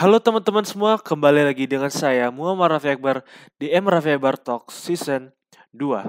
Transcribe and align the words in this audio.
Halo 0.00 0.16
teman-teman 0.16 0.64
semua, 0.64 0.96
kembali 0.96 1.52
lagi 1.52 1.68
dengan 1.68 1.92
saya 1.92 2.32
Muhammad 2.32 2.72
Rafi 2.72 2.88
Akbar 2.96 3.20
di 3.60 3.68
M 3.68 3.84
Rafi 3.84 4.16
Akbar 4.16 4.40
Talk 4.40 4.72
Season 4.72 5.28
2. 5.76 6.08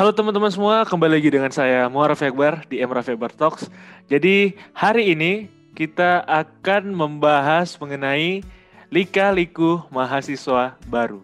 Halo 0.00 0.16
teman-teman 0.16 0.48
semua, 0.48 0.80
kembali 0.88 1.20
lagi 1.20 1.28
dengan 1.28 1.52
saya 1.52 1.84
Muhammad 1.92 2.16
Rafi 2.16 2.32
Akbar 2.32 2.64
di 2.72 2.80
M 2.80 2.88
Rafi 2.88 3.12
Akbar 3.12 3.36
Talks. 3.36 3.68
Jadi 4.08 4.56
hari 4.72 5.12
ini 5.12 5.44
kita 5.76 6.24
akan 6.24 6.96
membahas 6.96 7.76
mengenai 7.76 8.40
lika-liku 8.88 9.84
mahasiswa 9.92 10.72
baru. 10.88 11.20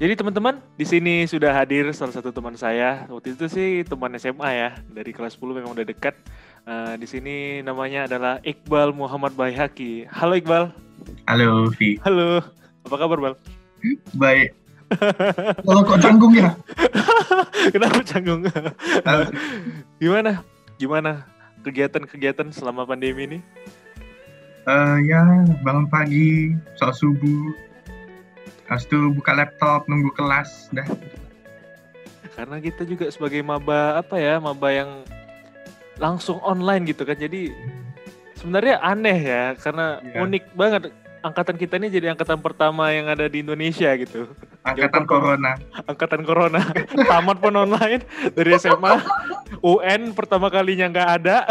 Jadi 0.00 0.16
teman-teman, 0.16 0.64
di 0.80 0.88
sini 0.88 1.28
sudah 1.28 1.52
hadir 1.52 1.92
salah 1.92 2.16
satu 2.16 2.32
teman 2.32 2.56
saya. 2.56 3.04
Waktu 3.12 3.36
itu 3.36 3.44
sih 3.52 3.84
teman 3.84 4.16
SMA 4.16 4.56
ya, 4.56 4.80
dari 4.88 5.12
kelas 5.12 5.36
10 5.36 5.52
memang 5.52 5.76
udah 5.76 5.84
dekat. 5.84 6.16
Uh, 6.64 6.96
di 6.96 7.04
sini 7.04 7.60
namanya 7.60 8.08
adalah 8.08 8.40
Iqbal 8.40 8.96
Muhammad 8.96 9.36
Baihaki. 9.36 10.08
Halo 10.08 10.32
Iqbal. 10.40 10.72
Halo 11.28 11.68
Vi. 11.76 12.00
Halo. 12.08 12.40
Apa 12.88 12.96
kabar 12.96 13.20
Bal? 13.20 13.34
Baik. 14.16 14.63
Kalau 15.66 15.80
kok 15.84 16.00
canggung 16.00 16.34
ya? 16.36 16.52
Kenapa 17.74 18.00
canggung? 18.04 18.44
Gimana? 20.02 20.44
Gimana 20.76 21.34
kegiatan-kegiatan 21.64 22.52
selama 22.52 22.84
pandemi 22.84 23.24
ini? 23.24 23.38
Uh, 24.64 24.96
ya 25.04 25.20
bangun 25.60 25.88
pagi, 25.92 26.56
soal 26.80 26.92
subuh, 26.96 27.52
habis 28.64 28.88
itu 28.88 29.12
buka 29.12 29.36
laptop, 29.36 29.84
nunggu 29.88 30.08
kelas, 30.16 30.72
dah. 30.72 30.88
Karena 32.32 32.56
kita 32.64 32.88
juga 32.88 33.12
sebagai 33.12 33.44
maba 33.44 34.00
apa 34.00 34.16
ya, 34.16 34.40
maba 34.40 34.72
yang 34.72 35.04
langsung 36.00 36.40
online 36.40 36.88
gitu 36.88 37.04
kan, 37.04 37.20
jadi 37.20 37.52
sebenarnya 38.40 38.80
aneh 38.80 39.18
ya, 39.20 39.44
karena 39.60 40.00
yeah. 40.00 40.24
unik 40.24 40.44
banget 40.56 40.82
angkatan 41.24 41.56
kita 41.56 41.80
ini 41.80 41.88
jadi 41.88 42.12
angkatan 42.12 42.36
pertama 42.44 42.92
yang 42.92 43.08
ada 43.08 43.24
di 43.24 43.40
Indonesia 43.40 43.88
gitu. 43.96 44.28
Angkatan 44.60 45.08
corona. 45.08 45.56
Angkatan 45.88 46.20
corona. 46.20 46.60
Tamat 47.10 47.40
pun 47.40 47.56
online 47.56 48.04
dari 48.36 48.52
SMA. 48.60 49.00
UN 49.64 50.12
pertama 50.12 50.52
kalinya 50.52 50.92
nggak 50.92 51.08
ada. 51.24 51.48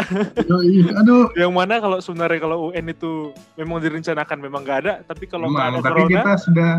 Aduh. 1.02 1.34
yang 1.34 1.50
mana 1.50 1.82
kalau 1.82 1.98
sebenarnya 1.98 2.38
kalau 2.38 2.70
UN 2.70 2.86
itu 2.94 3.34
memang 3.58 3.82
direncanakan 3.82 4.38
memang 4.38 4.62
nggak 4.62 4.78
ada, 4.86 4.92
tapi 5.02 5.26
kalau 5.26 5.50
nggak 5.50 5.66
ada 5.74 5.78
tapi 5.82 6.00
corona. 6.06 6.22
kita 6.22 6.32
sudah 6.38 6.72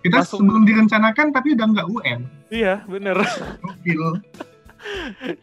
kita 0.00 0.18
masuk. 0.24 0.40
sebelum 0.40 0.62
direncanakan 0.64 1.26
tapi 1.36 1.48
udah 1.52 1.66
nggak 1.68 1.86
UN. 1.92 2.20
Iya, 2.48 2.74
bener. 2.88 3.20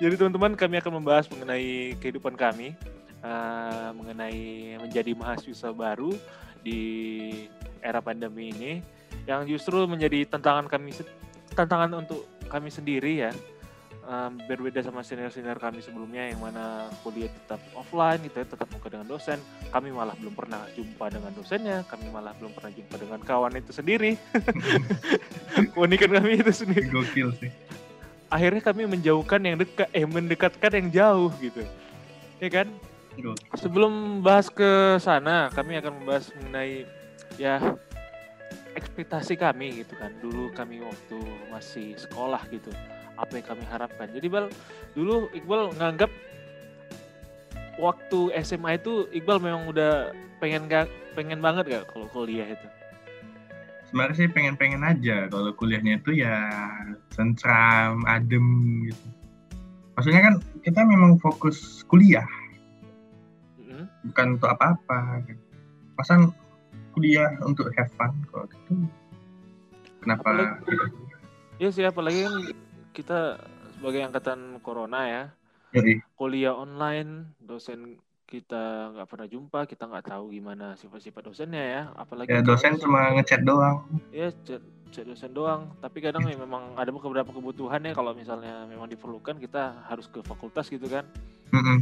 Jadi 0.02 0.14
teman-teman 0.20 0.52
kami 0.58 0.84
akan 0.84 1.00
membahas 1.00 1.32
mengenai 1.32 1.96
kehidupan 2.04 2.36
kami, 2.36 2.76
uh, 3.24 3.96
mengenai 3.96 4.76
menjadi 4.84 5.16
mahasiswa 5.16 5.72
baru, 5.72 6.12
di 6.64 6.82
era 7.80 8.04
pandemi 8.04 8.52
ini 8.52 8.74
yang 9.26 9.46
justru 9.46 9.86
menjadi 9.86 10.26
tantangan 10.26 10.66
kami 10.68 10.92
tantangan 11.54 11.92
untuk 12.06 12.26
kami 12.50 12.70
sendiri 12.74 13.30
ya. 13.30 13.34
Um, 14.10 14.42
berbeda 14.50 14.82
sama 14.82 15.06
senior-senior 15.06 15.62
kami 15.62 15.86
sebelumnya 15.86 16.34
yang 16.34 16.42
mana 16.42 16.90
kuliah 17.06 17.30
tetap 17.30 17.62
offline 17.78 18.18
gitu 18.26 18.42
ya 18.42 18.46
tetap 18.50 18.66
muka 18.74 18.90
dengan 18.90 19.06
dosen. 19.06 19.38
Kami 19.70 19.94
malah 19.94 20.18
belum 20.18 20.34
pernah 20.34 20.66
jumpa 20.74 21.14
dengan 21.14 21.30
dosennya 21.38 21.86
kami 21.86 22.10
malah 22.10 22.34
belum 22.42 22.50
pernah 22.58 22.74
jumpa 22.74 22.96
dengan 22.98 23.22
kawan 23.22 23.62
itu 23.62 23.70
sendiri. 23.70 24.18
Keunikan 25.78 26.10
kami 26.10 26.42
itu 26.42 26.50
sendiri. 26.50 26.90
Gokil 26.90 27.38
sih. 27.38 27.54
Akhirnya 28.34 28.66
kami 28.66 28.90
menjauhkan 28.90 29.46
yang 29.46 29.62
dekat 29.62 29.94
eh 29.94 30.06
mendekatkan 30.10 30.72
yang 30.74 30.88
jauh 30.90 31.30
gitu. 31.38 31.62
Ya 32.42 32.50
kan 32.50 32.66
Sebelum 33.58 34.24
bahas 34.24 34.48
ke 34.48 34.98
sana, 35.02 35.52
kami 35.52 35.80
akan 35.80 36.04
membahas 36.04 36.32
mengenai 36.40 36.88
ya 37.36 37.60
ekspektasi 38.76 39.36
kami 39.36 39.84
gitu 39.84 39.94
kan. 40.00 40.12
Dulu 40.24 40.52
kami 40.56 40.80
waktu 40.84 41.20
masih 41.52 42.00
sekolah 42.00 42.44
gitu, 42.52 42.72
apa 43.20 43.40
yang 43.40 43.46
kami 43.48 43.64
harapkan. 43.68 44.08
Jadi 44.12 44.28
Bal, 44.32 44.48
dulu 44.96 45.28
Iqbal 45.36 45.76
nganggap 45.76 46.12
waktu 47.80 48.20
SMA 48.44 48.80
itu 48.80 49.08
Iqbal 49.12 49.40
memang 49.44 49.68
udah 49.68 50.16
pengen 50.40 50.72
gak, 50.72 50.88
pengen 51.16 51.44
banget 51.44 51.68
gak 51.68 51.84
kalau 51.92 52.08
kuliah 52.12 52.48
itu? 52.48 52.68
Sebenarnya 53.90 54.16
sih 54.22 54.30
pengen-pengen 54.30 54.86
aja 54.86 55.26
kalau 55.34 55.50
kuliahnya 55.58 55.98
itu 55.98 56.22
ya 56.22 56.46
sentram, 57.10 58.06
adem 58.06 58.86
gitu. 58.86 59.06
Maksudnya 59.98 60.22
kan 60.24 60.36
kita 60.64 60.86
memang 60.86 61.20
fokus 61.20 61.84
kuliah 61.90 62.24
bukan 64.06 64.40
untuk 64.40 64.50
apa-apa 64.50 65.24
masa 66.00 66.32
kuliah 66.96 67.36
untuk 67.44 67.68
have 67.76 67.92
fun 68.00 68.12
kok 68.32 68.48
gitu 68.52 68.88
kenapa 70.00 70.24
apalagi, 70.24 70.72
gitu? 70.72 70.86
ya 71.60 71.70
sih 71.72 71.86
apalagi 71.86 72.20
kan 72.24 72.36
kita 72.96 73.20
sebagai 73.76 74.02
angkatan 74.08 74.60
corona 74.64 75.02
ya 75.08 75.24
Jadi. 75.76 76.02
kuliah 76.16 76.56
online 76.56 77.36
dosen 77.44 78.00
kita 78.30 78.94
nggak 78.94 79.08
pernah 79.10 79.28
jumpa 79.28 79.60
kita 79.66 79.90
nggak 79.90 80.06
tahu 80.14 80.30
gimana 80.30 80.78
sifat-sifat 80.78 81.34
dosennya 81.34 81.64
ya 81.66 81.82
apalagi 81.98 82.30
ya 82.30 82.46
dosen 82.46 82.78
cuma 82.78 83.10
ngechat 83.18 83.42
doang 83.42 83.82
ya 84.14 84.30
chat, 84.46 84.62
chat 84.94 85.06
dosen 85.10 85.34
doang 85.34 85.74
tapi 85.82 85.98
kadang 85.98 86.30
ya 86.30 86.38
memang 86.38 86.78
ada 86.78 86.94
beberapa 86.94 87.34
kebutuhan 87.34 87.82
ya 87.82 87.98
kalau 87.98 88.14
misalnya 88.14 88.70
memang 88.70 88.86
diperlukan 88.86 89.42
kita 89.42 89.82
harus 89.90 90.06
ke 90.14 90.22
fakultas 90.22 90.70
gitu 90.70 90.86
kan 90.86 91.10
mm 91.50 91.58
-hmm. 91.58 91.78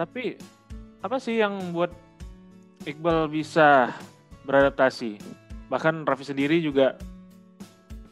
tapi 0.00 0.40
apa 1.04 1.20
sih 1.20 1.36
yang 1.36 1.76
buat 1.76 1.92
Iqbal 2.88 3.28
bisa 3.28 3.92
beradaptasi? 4.48 5.20
Bahkan 5.68 6.08
Raffi 6.08 6.24
sendiri 6.32 6.64
juga 6.64 6.96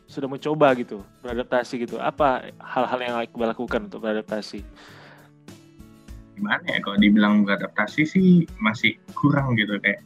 sudah 0.05 0.29
mencoba 0.29 0.77
gitu 0.77 1.01
beradaptasi 1.25 1.89
gitu. 1.89 1.97
Apa 1.97 2.53
hal-hal 2.61 3.01
yang 3.01 3.17
Iqbal 3.25 3.57
lakukan 3.57 3.89
untuk 3.89 4.05
beradaptasi? 4.05 4.61
Gimana 6.37 6.61
ya 6.69 6.85
kalau 6.85 7.01
dibilang 7.01 7.49
beradaptasi 7.49 8.05
sih 8.05 8.45
masih 8.61 9.01
kurang 9.17 9.57
gitu 9.57 9.81
kayak 9.81 10.05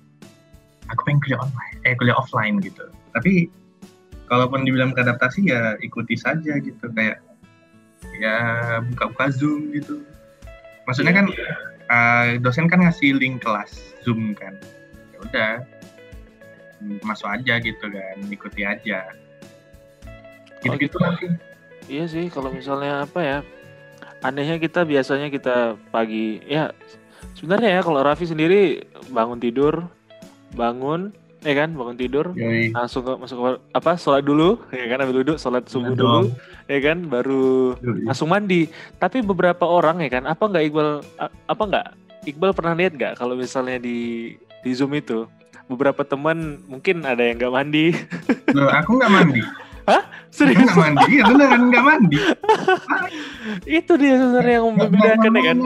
aku 0.86 1.10
pengen 1.10 1.18
kuliah 1.26 1.42
online, 1.42 1.76
eh 1.82 1.94
kuliah 1.98 2.14
offline 2.14 2.62
gitu. 2.62 2.86
Tapi 3.18 3.50
kalaupun 4.30 4.62
dibilang 4.62 4.94
beradaptasi 4.94 5.50
ya 5.50 5.74
ikuti 5.82 6.14
saja 6.14 6.54
gitu 6.62 6.86
kayak 6.94 7.18
ya 8.22 8.38
buka-buka 8.94 9.34
Zoom 9.34 9.74
gitu. 9.74 10.06
Maksudnya 10.86 11.18
kan 11.18 11.26
uh, 11.91 12.38
dosen 12.41 12.66
kan 12.70 12.82
ngasih 12.82 13.16
link 13.16 13.42
kelas 13.42 13.97
zoom 14.02 14.34
kan. 14.38 14.54
Ya 15.14 15.19
udah 15.22 15.52
masuk 17.02 17.26
aja 17.26 17.58
gitu 17.58 17.86
kan 17.88 18.16
ikuti 18.28 18.62
aja. 18.62 19.10
Gitu-gitu 20.62 20.97
nanti. 21.00 21.26
Iya 21.86 22.04
sih 22.10 22.26
kalau 22.30 22.50
misalnya 22.50 23.06
apa 23.06 23.20
ya 23.22 23.38
anehnya 24.26 24.58
kita 24.58 24.82
biasanya 24.82 25.30
kita 25.30 25.78
pagi 25.94 26.42
ya 26.42 26.74
sebenarnya 27.38 27.78
ya 27.78 27.80
kalau 27.84 28.03
Raffi 28.03 28.26
sendiri 28.26 28.82
bangun 29.14 29.38
tidur 29.38 29.86
bangun 30.58 31.14
ya 31.47 31.55
kan 31.55 31.71
bangun 31.79 31.95
tidur 31.95 32.27
Yoi. 32.34 32.75
langsung 32.75 33.07
ke, 33.07 33.12
masuk 33.23 33.39
ke, 33.39 33.51
apa 33.71 33.95
sholat 33.95 34.27
dulu 34.27 34.59
ya 34.75 34.91
kan 34.91 34.99
ambil 35.07 35.23
duduk 35.23 35.39
sholat 35.39 35.62
subuh 35.71 35.95
ya 35.95 35.99
dulu 36.03 36.21
ya 36.67 36.79
kan 36.83 36.99
baru 37.07 37.79
Yoi. 37.79 38.03
langsung 38.11 38.34
mandi 38.34 38.67
tapi 38.99 39.23
beberapa 39.23 39.62
orang 39.62 40.03
ya 40.03 40.11
kan 40.19 40.27
apa 40.27 40.43
nggak 40.43 40.65
Iqbal 40.67 40.89
apa 41.47 41.63
nggak 41.63 41.87
Iqbal 42.27 42.51
pernah 42.51 42.75
lihat 42.75 42.98
nggak 42.98 43.13
kalau 43.15 43.39
misalnya 43.39 43.78
di 43.78 44.34
di 44.66 44.71
zoom 44.75 44.98
itu 44.98 45.31
beberapa 45.71 46.03
teman 46.03 46.59
mungkin 46.66 47.07
ada 47.07 47.22
yang 47.22 47.39
nggak 47.39 47.54
mandi 47.54 47.95
Loh, 48.59 48.66
aku 48.66 48.99
nggak 48.99 49.13
mandi 49.15 49.42
Hah? 49.87 50.03
Serius? 50.34 50.66
Nggak 50.66 50.75
mandi? 50.83 51.10
Ya 51.15 51.25
beneran 51.31 51.63
nggak 51.71 51.84
mandi. 51.87 52.19
itu 53.78 53.92
dia 53.95 54.15
sebenarnya 54.19 54.54
yang 54.59 54.66
membedakan 54.75 55.31
ya 55.31 55.42
kan? 55.47 55.59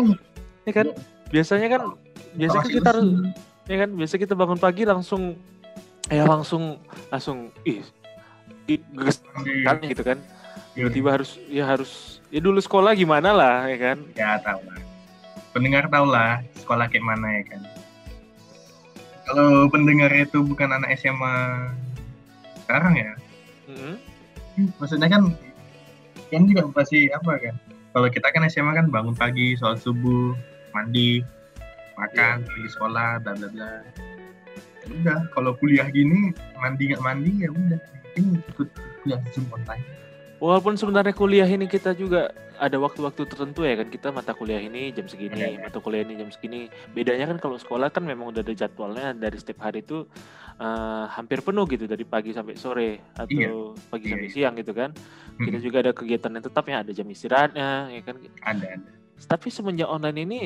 Ya 0.68 0.72
kan? 0.76 0.86
Biasanya 1.32 1.68
kan, 1.72 1.82
biasanya 2.36 2.68
kita 2.68 2.88
harus, 2.92 3.08
ya 3.64 3.76
kan? 3.80 3.90
Biasa 3.96 4.14
kita 4.20 4.34
bangun 4.36 4.60
pagi 4.60 4.84
langsung 4.84 5.40
ya 6.10 6.26
langsung 6.26 6.82
langsung 7.08 7.54
ih 7.62 7.80
geges 8.66 9.22
kan 9.64 9.78
gitu 9.86 10.02
kan. 10.02 10.18
Tiba-tiba 10.74 11.18
harus 11.18 11.38
ya 11.50 11.66
harus 11.66 12.22
ya 12.30 12.38
dulu 12.38 12.58
sekolah 12.62 12.94
gimana 12.94 13.30
lah 13.34 13.66
ya 13.70 13.78
kan. 13.78 13.98
Ya 14.18 14.38
tahu 14.42 14.60
lah. 14.66 14.78
Pendengar 15.50 15.86
tahu 15.90 16.06
lah 16.06 16.42
sekolah 16.62 16.86
kayak 16.90 17.06
mana 17.06 17.40
ya 17.40 17.42
kan. 17.46 17.60
Kalau 19.30 19.70
pendengar 19.70 20.10
itu 20.14 20.42
bukan 20.42 20.74
anak 20.74 20.98
SMA 20.98 21.34
sekarang 22.66 22.94
ya. 22.98 23.12
Mm-hmm. 23.70 23.94
maksudnya 24.82 25.06
kan 25.06 25.30
kan 26.30 26.42
juga 26.46 26.66
pasti 26.74 27.06
apa 27.10 27.38
kan. 27.38 27.54
Kalau 27.90 28.06
kita 28.10 28.30
kan 28.30 28.46
SMA 28.50 28.74
kan 28.74 28.86
bangun 28.90 29.14
pagi 29.14 29.58
sholat 29.58 29.82
subuh 29.82 30.34
mandi 30.74 31.22
makan 31.98 32.46
pergi 32.46 32.68
sekolah 32.70 33.20
bla 33.22 33.32
bla 33.34 33.48
bla 33.50 33.70
udah 34.88 35.18
kalau 35.30 35.52
kuliah 35.56 35.86
gini 35.88 36.32
mandi 36.56 36.92
nggak 36.92 37.02
mandi 37.02 37.32
ya 37.44 37.48
udah 37.50 37.78
mungkin 37.78 38.24
ikut 38.48 38.68
kuliah 39.02 39.20
zoom 39.32 39.46
online 39.52 39.84
Walaupun 40.40 40.72
sebenarnya 40.72 41.12
kuliah 41.12 41.44
ini 41.44 41.68
kita 41.68 41.92
juga 41.92 42.32
ada 42.56 42.80
waktu-waktu 42.80 43.28
tertentu 43.28 43.60
ya 43.60 43.76
kan 43.76 43.92
kita 43.92 44.08
mata 44.08 44.32
kuliah 44.32 44.56
ini 44.56 44.88
jam 44.88 45.04
segini, 45.04 45.36
Iya, 45.36 45.48
iya. 45.52 45.60
mata 45.60 45.84
kuliah 45.84 46.00
ini 46.00 46.16
jam 46.16 46.32
segini. 46.32 46.72
Bedanya 46.96 47.28
kan 47.28 47.36
kalau 47.36 47.60
sekolah 47.60 47.92
kan 47.92 48.08
memang 48.08 48.32
udah 48.32 48.40
ada 48.40 48.56
jadwalnya 48.56 49.12
dari 49.12 49.36
setiap 49.36 49.68
hari 49.68 49.84
itu 49.84 50.08
eh, 50.56 51.04
hampir 51.12 51.44
penuh 51.44 51.68
gitu 51.68 51.84
dari 51.84 52.08
pagi 52.08 52.32
sampai 52.32 52.56
sore 52.56 53.04
atau 53.12 53.76
pagi 53.92 54.08
Iya, 54.08 54.16
sampai 54.16 54.28
iya. 54.28 54.32
siang 54.32 54.54
gitu 54.56 54.72
kan. 54.72 54.96
Kita 55.36 55.60
Mm-mm. 55.60 55.60
juga 55.60 55.76
ada 55.84 55.92
kegiatan 55.92 56.32
yang 56.32 56.44
tetap 56.48 56.64
ya 56.64 56.76
ada 56.80 56.92
jam 56.96 57.04
istirahatnya 57.04 57.68
ya 57.92 58.00
kan. 58.00 58.16
ada 58.40 58.64
ada 58.80 58.90
Tapi 59.20 59.48
semenjak 59.52 59.92
online 59.92 60.18
ini 60.24 60.40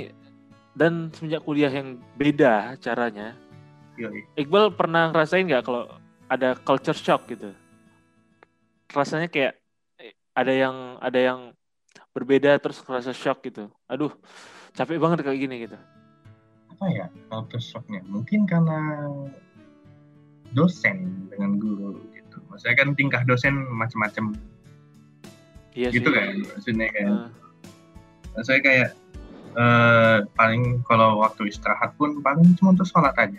dan 0.75 1.15
semenjak 1.15 1.47
kuliah 1.47 1.71
yang 1.71 2.03
beda 2.19 2.75
caranya, 2.83 3.39
Yoi. 3.95 4.27
Iqbal 4.35 4.75
pernah 4.75 5.11
ngerasain 5.11 5.47
nggak 5.47 5.63
kalau 5.63 5.87
ada 6.27 6.59
culture 6.59 6.97
shock 6.97 7.29
gitu? 7.29 7.55
Rasanya 8.91 9.27
kayak 9.27 9.59
eh, 9.97 10.13
ada 10.33 10.51
yang 10.51 10.77
ada 10.99 11.19
yang 11.19 11.41
berbeda 12.11 12.59
terus 12.59 12.79
ngerasa 12.81 13.11
shock 13.11 13.43
gitu. 13.43 13.71
Aduh, 13.87 14.11
capek 14.73 14.99
banget 14.99 15.23
kayak 15.23 15.41
gini 15.41 15.57
gitu. 15.65 15.79
apa 16.75 16.91
ya 16.91 17.07
culture 17.31 17.63
shocknya 17.63 18.03
mungkin 18.05 18.51
karena 18.51 19.07
dosen 20.51 21.31
dengan 21.31 21.59
guru 21.59 22.03
gitu 22.11 22.43
maksudnya 22.51 22.75
kan 22.75 22.89
tingkah 22.95 23.23
dosen 23.23 23.55
macam-macam 23.71 24.35
Iya 25.71 25.91
gitu 25.91 26.11
sih. 26.11 26.15
kan 26.15 26.27
maksudnya 26.51 26.89
kan 26.91 27.07
Eh, 28.35 28.43
saya 28.43 28.59
kayak 28.59 28.91
eh, 29.55 30.19
paling 30.35 30.83
kalau 30.83 31.23
waktu 31.23 31.47
istirahat 31.47 31.95
pun 31.95 32.19
paling 32.19 32.59
cuma 32.59 32.75
untuk 32.75 32.87
sholat 32.87 33.15
aja 33.15 33.39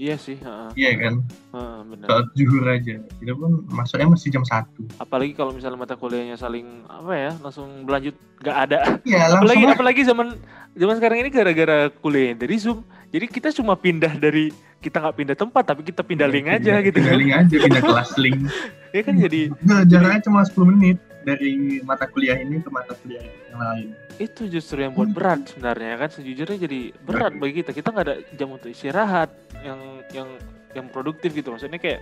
iya 0.00 0.16
sih, 0.16 0.40
heeh, 0.40 0.68
iya 0.74 0.92
kan 0.96 1.14
heeh, 1.52 1.78
benar. 1.84 2.24
zuhur 2.32 2.64
aja 2.64 2.96
itu 3.20 3.32
pun 3.36 3.68
masuknya 3.68 4.08
masih 4.08 4.32
jam 4.32 4.40
satu 4.42 4.80
Apalagi 4.96 5.36
kalau 5.36 5.52
misalnya 5.52 5.76
mata 5.76 5.92
kuliahnya 5.92 6.34
saling 6.34 6.88
apa 6.88 7.12
ya, 7.12 7.30
langsung 7.38 7.84
berlanjut 7.84 8.16
nggak 8.40 8.56
ada. 8.58 8.78
iya 9.04 9.28
apalagi 9.36 9.60
langsung 9.60 9.76
apalagi 9.76 10.00
zaman 10.02 10.26
zaman 10.72 10.94
sekarang 10.96 11.18
ini 11.20 11.28
gara-gara 11.28 11.78
kuliah 11.92 12.32
dari 12.32 12.56
Zoom. 12.56 12.80
Jadi 13.10 13.26
kita 13.26 13.50
cuma 13.50 13.74
pindah 13.74 14.16
dari 14.16 14.48
kita 14.78 14.96
nggak 14.96 15.16
pindah 15.18 15.36
tempat 15.36 15.64
tapi 15.66 15.82
kita 15.82 16.00
pindah 16.00 16.24
link 16.24 16.48
aja 16.48 16.80
gitu. 16.80 16.96
pindah 16.96 17.16
link 17.18 17.32
aja 17.36 17.54
pindah 17.58 17.82
kelas 17.82 18.10
link 18.16 18.40
Ya 18.96 19.02
kan 19.02 19.14
jadi 19.14 19.50
Nah, 19.62 19.82
jaraknya 19.84 20.20
cuma 20.24 20.40
10 20.42 20.72
menit 20.72 20.96
dari 21.20 21.80
mata 21.84 22.08
kuliah 22.08 22.36
ini 22.40 22.64
ke 22.64 22.70
mata 22.72 22.96
kuliah 22.96 23.20
yang 23.22 23.60
lain. 23.60 23.88
Itu 24.16 24.48
justru 24.48 24.84
yang 24.84 24.96
buat 24.96 25.12
berat 25.12 25.52
sebenarnya 25.52 26.00
kan? 26.00 26.08
Sejujurnya 26.12 26.58
jadi 26.68 26.80
berat 27.04 27.32
bagi 27.36 27.60
kita. 27.60 27.70
Kita 27.76 27.88
nggak 27.92 28.06
ada 28.06 28.16
jam 28.36 28.48
untuk 28.52 28.72
istirahat 28.72 29.28
yang 29.60 29.80
yang 30.12 30.28
yang 30.72 30.86
produktif 30.88 31.32
gitu. 31.36 31.52
Maksudnya 31.52 31.80
kayak 31.80 32.00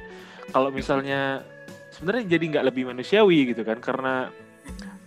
kalau 0.54 0.70
misalnya 0.70 1.42
sebenarnya 1.90 2.38
jadi 2.38 2.44
nggak 2.56 2.66
lebih 2.70 2.82
manusiawi 2.90 3.54
gitu 3.54 3.62
kan? 3.66 3.78
Karena 3.82 4.30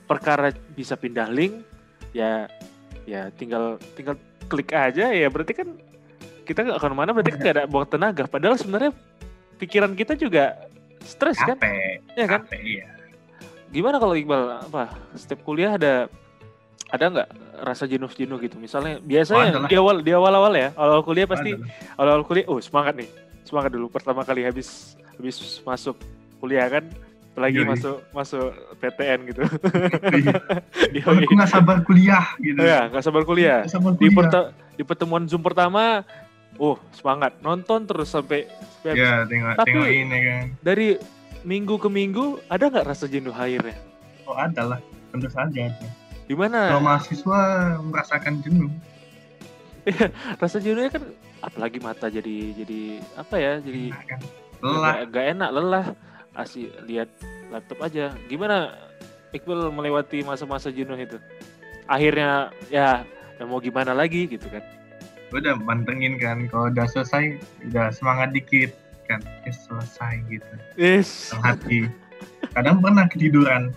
perkara 0.08 0.52
bisa 0.76 1.00
pindah 1.00 1.32
link 1.32 1.64
ya 2.12 2.52
ya 3.08 3.32
tinggal 3.32 3.80
tinggal 3.96 4.20
klik 4.52 4.76
aja 4.76 5.08
ya 5.16 5.32
berarti 5.32 5.56
kan 5.56 5.72
kita 6.44 6.68
nggak 6.68 6.84
ke 6.84 6.88
mana 6.92 7.16
berarti 7.16 7.32
kan 7.32 7.40
nggak 7.40 7.56
ada 7.56 7.66
buang 7.68 7.88
tenaga. 7.88 8.24
Padahal 8.28 8.60
sebenarnya 8.60 8.92
pikiran 9.56 9.96
kita 9.96 10.20
juga 10.20 10.68
stres 11.00 11.40
kan? 11.40 11.56
Capek 11.56 12.04
ya 12.20 12.28
kan? 12.28 12.44
capek 12.44 12.60
iya 12.60 13.01
gimana 13.72 13.98
kalau 13.98 14.14
Iqbal? 14.14 14.62
Apa? 14.64 14.84
Setiap 15.14 15.42
kuliah 15.42 15.74
ada 15.74 16.12
ada 16.88 17.06
nggak 17.08 17.30
rasa 17.62 17.84
jenuh-jenuh 17.86 18.38
gitu? 18.42 18.56
Misalnya 18.58 19.00
Oh, 19.00 19.04
biasanya 19.04 19.46
lah. 19.58 19.70
di 19.70 19.76
awal 19.76 19.96
di 20.00 20.12
awal-awal 20.12 20.52
ya 20.52 20.70
awal 20.76 21.02
kuliah 21.02 21.26
pasti 21.26 21.56
awal-awal 21.96 22.24
kuliah 22.24 22.46
oh 22.46 22.60
semangat 22.60 23.00
nih 23.00 23.10
semangat 23.42 23.72
dulu. 23.72 23.88
Pertama 23.88 24.22
kali 24.22 24.44
habis 24.44 24.94
habis 25.16 25.40
masuk 25.62 25.96
kuliah 26.38 26.68
kan 26.68 26.84
apalagi 27.32 27.64
Yoi. 27.64 27.70
masuk 27.70 27.96
masuk 28.12 28.52
PTN 28.78 29.20
gitu. 29.26 29.42
Iya. 30.12 30.36
aku 31.24 31.32
nggak 31.32 31.48
sabar 31.50 31.78
kuliah 31.82 32.26
gitu. 32.38 32.60
Ya 32.60 32.92
nggak 32.92 33.02
sabar 33.02 33.24
kuliah. 33.24 33.64
Nggak 33.64 33.72
sabar 33.72 33.92
di 33.92 33.98
kuliah. 33.98 34.16
perta- 34.18 34.50
di 34.76 34.84
pertemuan 34.84 35.24
zoom 35.26 35.40
pertama 35.40 36.04
oh 36.60 36.76
semangat. 36.92 37.40
Nonton 37.40 37.88
terus 37.88 38.12
sampai, 38.12 38.52
sampai 38.78 39.00
habis. 39.00 39.32
tengok 39.32 39.54
Tapi- 39.56 39.68
tengok 39.72 39.88
ini 39.88 40.18
kan. 40.20 40.44
dari 40.60 40.88
minggu 41.42 41.76
ke 41.82 41.90
minggu 41.90 42.40
ada 42.48 42.70
nggak 42.70 42.88
rasa 42.88 43.06
jenuh 43.10 43.34
akhirnya 43.34 43.78
oh 44.30 44.38
ada 44.38 44.76
lah. 44.76 44.80
Tentu 45.12 45.28
saja 45.28 45.68
di 46.32 46.36
mana 46.40 46.72
kalau 46.72 46.88
mahasiswa 46.88 47.40
merasakan 47.84 48.40
jenuh. 48.40 48.72
Rasa 50.42 50.64
jenuhnya 50.64 50.88
kan 50.94 51.04
apalagi 51.44 51.84
mata 51.84 52.08
jadi 52.08 52.56
jadi 52.56 53.04
apa 53.20 53.36
ya 53.36 53.54
jadi 53.60 53.92
kan. 54.08 54.22
lelah. 54.64 54.94
gak, 55.04 55.06
gak 55.12 55.26
enak 55.36 55.50
lelah. 55.52 55.86
Asih 56.32 56.72
lihat 56.88 57.12
laptop 57.52 57.84
aja. 57.84 58.16
Gimana 58.32 58.72
Iqbal 59.36 59.68
melewati 59.76 60.24
masa-masa 60.24 60.72
jenuh 60.72 60.96
itu? 60.96 61.20
Akhirnya 61.92 62.56
ya, 62.72 63.04
ya 63.36 63.44
mau 63.44 63.60
gimana 63.60 63.92
lagi 63.92 64.32
gitu 64.32 64.48
kan? 64.48 64.64
Udah 65.36 65.60
mantengin 65.60 66.16
kan. 66.16 66.48
Kalau 66.48 66.72
udah 66.72 66.88
selesai 66.88 67.36
udah 67.68 67.92
semangat 67.92 68.32
dikit 68.32 68.72
kan 69.12 69.22
eh, 69.44 69.56
selesai 69.56 70.14
gitu. 70.32 70.54
Yes 70.80 71.36
dalam 71.36 71.44
hati. 71.56 71.92
Kadang 72.56 72.80
pernah 72.80 73.06
ketiduran. 73.12 73.76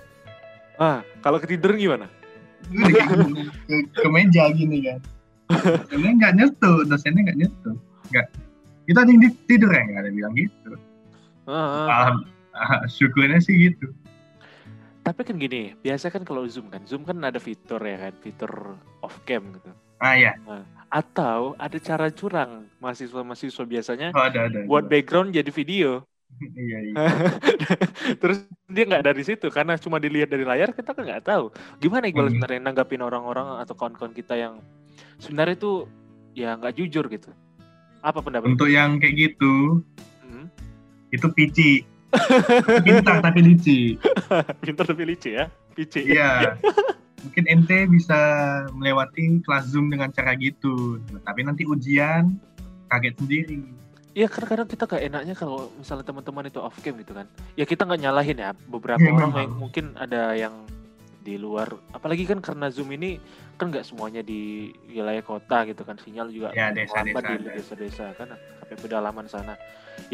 Ah 0.78 1.02
kalau 1.20 1.42
ketiduran 1.42 1.76
gimana? 1.76 2.06
Gini, 2.70 2.96
ke, 3.68 3.74
ke 3.92 4.08
meja 4.08 4.48
gini 4.54 4.78
kan. 4.86 4.98
Dosennya 5.52 6.10
nggak 6.16 6.34
nyentuh 6.38 6.78
dosennya 6.86 7.20
nggak 7.30 7.38
nyentuh. 7.42 7.76
Nggak. 8.14 8.26
Kita 8.84 8.98
ada 9.02 9.10
yang 9.10 9.20
tidur 9.48 9.70
ya 9.72 9.82
nggak 9.84 10.02
ada 10.06 10.10
bilang 10.12 10.34
gitu. 10.36 10.72
Ah, 11.44 11.52
ah. 11.52 11.86
Alham, 11.92 12.16
ah, 12.56 12.82
syukurnya 12.88 13.40
sih 13.42 13.68
gitu. 13.68 13.92
Tapi 15.04 15.20
kan 15.20 15.36
gini 15.36 15.76
biasa 15.84 16.08
kan 16.08 16.24
kalau 16.24 16.48
zoom 16.48 16.72
kan 16.72 16.80
zoom 16.88 17.04
kan 17.04 17.20
ada 17.20 17.36
fitur 17.36 17.76
ya 17.84 18.08
kan 18.08 18.14
fitur 18.24 18.80
off 19.04 19.20
cam 19.28 19.44
gitu 19.52 19.72
ah 19.98 20.14
ya 20.14 20.32
atau 20.88 21.58
ada 21.58 21.74
cara 21.76 22.06
curang 22.08 22.70
mahasiswa-mahasiswa 22.78 23.64
biasanya 23.64 24.08
oh, 24.10 24.22
ada 24.22 24.46
ada 24.46 24.62
buat 24.64 24.86
background 24.86 25.30
jadi 25.30 25.50
video 25.50 26.02
iya 26.58 26.78
iya 26.82 26.94
Terus 28.20 28.42
dia 28.66 28.84
nggak 28.84 29.04
dari 29.04 29.22
situ 29.22 29.46
karena 29.48 29.78
cuma 29.78 30.02
dilihat 30.02 30.26
dari 30.26 30.42
layar 30.42 30.74
kita 30.74 30.90
kan 30.90 31.06
nggak 31.06 31.22
tahu. 31.22 31.54
Gimana 31.78 32.10
Iqbal 32.10 32.26
Hmm. 32.26 32.32
sebenarnya 32.34 32.60
nanggapin 32.60 33.00
orang-orang 33.00 33.62
atau 33.62 33.78
kawan-kawan 33.78 34.10
kita 34.10 34.34
yang 34.34 34.58
sebenarnya 35.22 35.54
itu 35.54 35.86
ya 36.34 36.58
nggak 36.58 36.74
jujur 36.74 37.06
gitu. 37.06 37.30
Apa 38.02 38.18
pendapat? 38.18 38.50
untuk 38.50 38.66
yang 38.66 38.98
kayak 38.98 39.14
gitu 39.14 39.78
Hmm. 40.26 40.50
itu 41.10 41.26
pici 41.32 41.70
pintar 42.82 43.22
tapi 43.22 43.40
licik 43.42 44.02
Pintar 44.62 44.84
tapi 44.86 45.02
licik 45.06 45.32
ya. 45.34 45.46
Pici. 45.70 46.02
iya 46.14 46.58
mungkin 47.24 47.44
ente 47.48 47.88
bisa 47.88 48.20
melewati 48.76 49.40
kelas 49.42 49.72
zoom 49.72 49.88
dengan 49.88 50.12
cara 50.12 50.36
gitu 50.36 51.00
tapi 51.24 51.40
nanti 51.42 51.64
ujian 51.64 52.36
kaget 52.92 53.14
sendiri 53.18 53.60
Iya 54.14 54.30
karena 54.30 54.46
kadang 54.46 54.68
kita 54.70 54.86
kayak 54.86 55.04
enaknya 55.10 55.34
kalau 55.34 55.74
misalnya 55.74 56.06
teman-teman 56.06 56.46
itu 56.46 56.62
off 56.62 56.78
cam 56.78 56.94
gitu 57.02 57.18
kan. 57.18 57.26
Ya 57.58 57.66
kita 57.66 57.82
nggak 57.82 57.98
nyalahin 57.98 58.38
ya. 58.38 58.54
Beberapa 58.70 59.02
Iya, 59.02 59.10
orang 59.10 59.34
yang 59.34 59.54
mungkin 59.58 59.84
ada 59.98 60.38
yang 60.38 60.54
di 61.26 61.34
luar. 61.34 61.74
Apalagi 61.90 62.22
kan 62.22 62.38
karena 62.38 62.70
zoom 62.70 62.94
ini 62.94 63.18
kan 63.58 63.74
nggak 63.74 63.82
semuanya 63.82 64.22
di 64.22 64.70
wilayah 64.86 65.18
kota 65.18 65.66
gitu 65.66 65.82
kan. 65.82 65.98
Sinyal 65.98 66.30
juga 66.30 66.54
Ya, 66.54 66.70
desa-desa 66.70 66.94
lambat 66.94 67.22
di 67.26 67.34
desa-desa 67.58 68.04
kan 68.14 68.38
sampai 68.38 68.76
pedalaman 68.78 69.26
sana. 69.26 69.58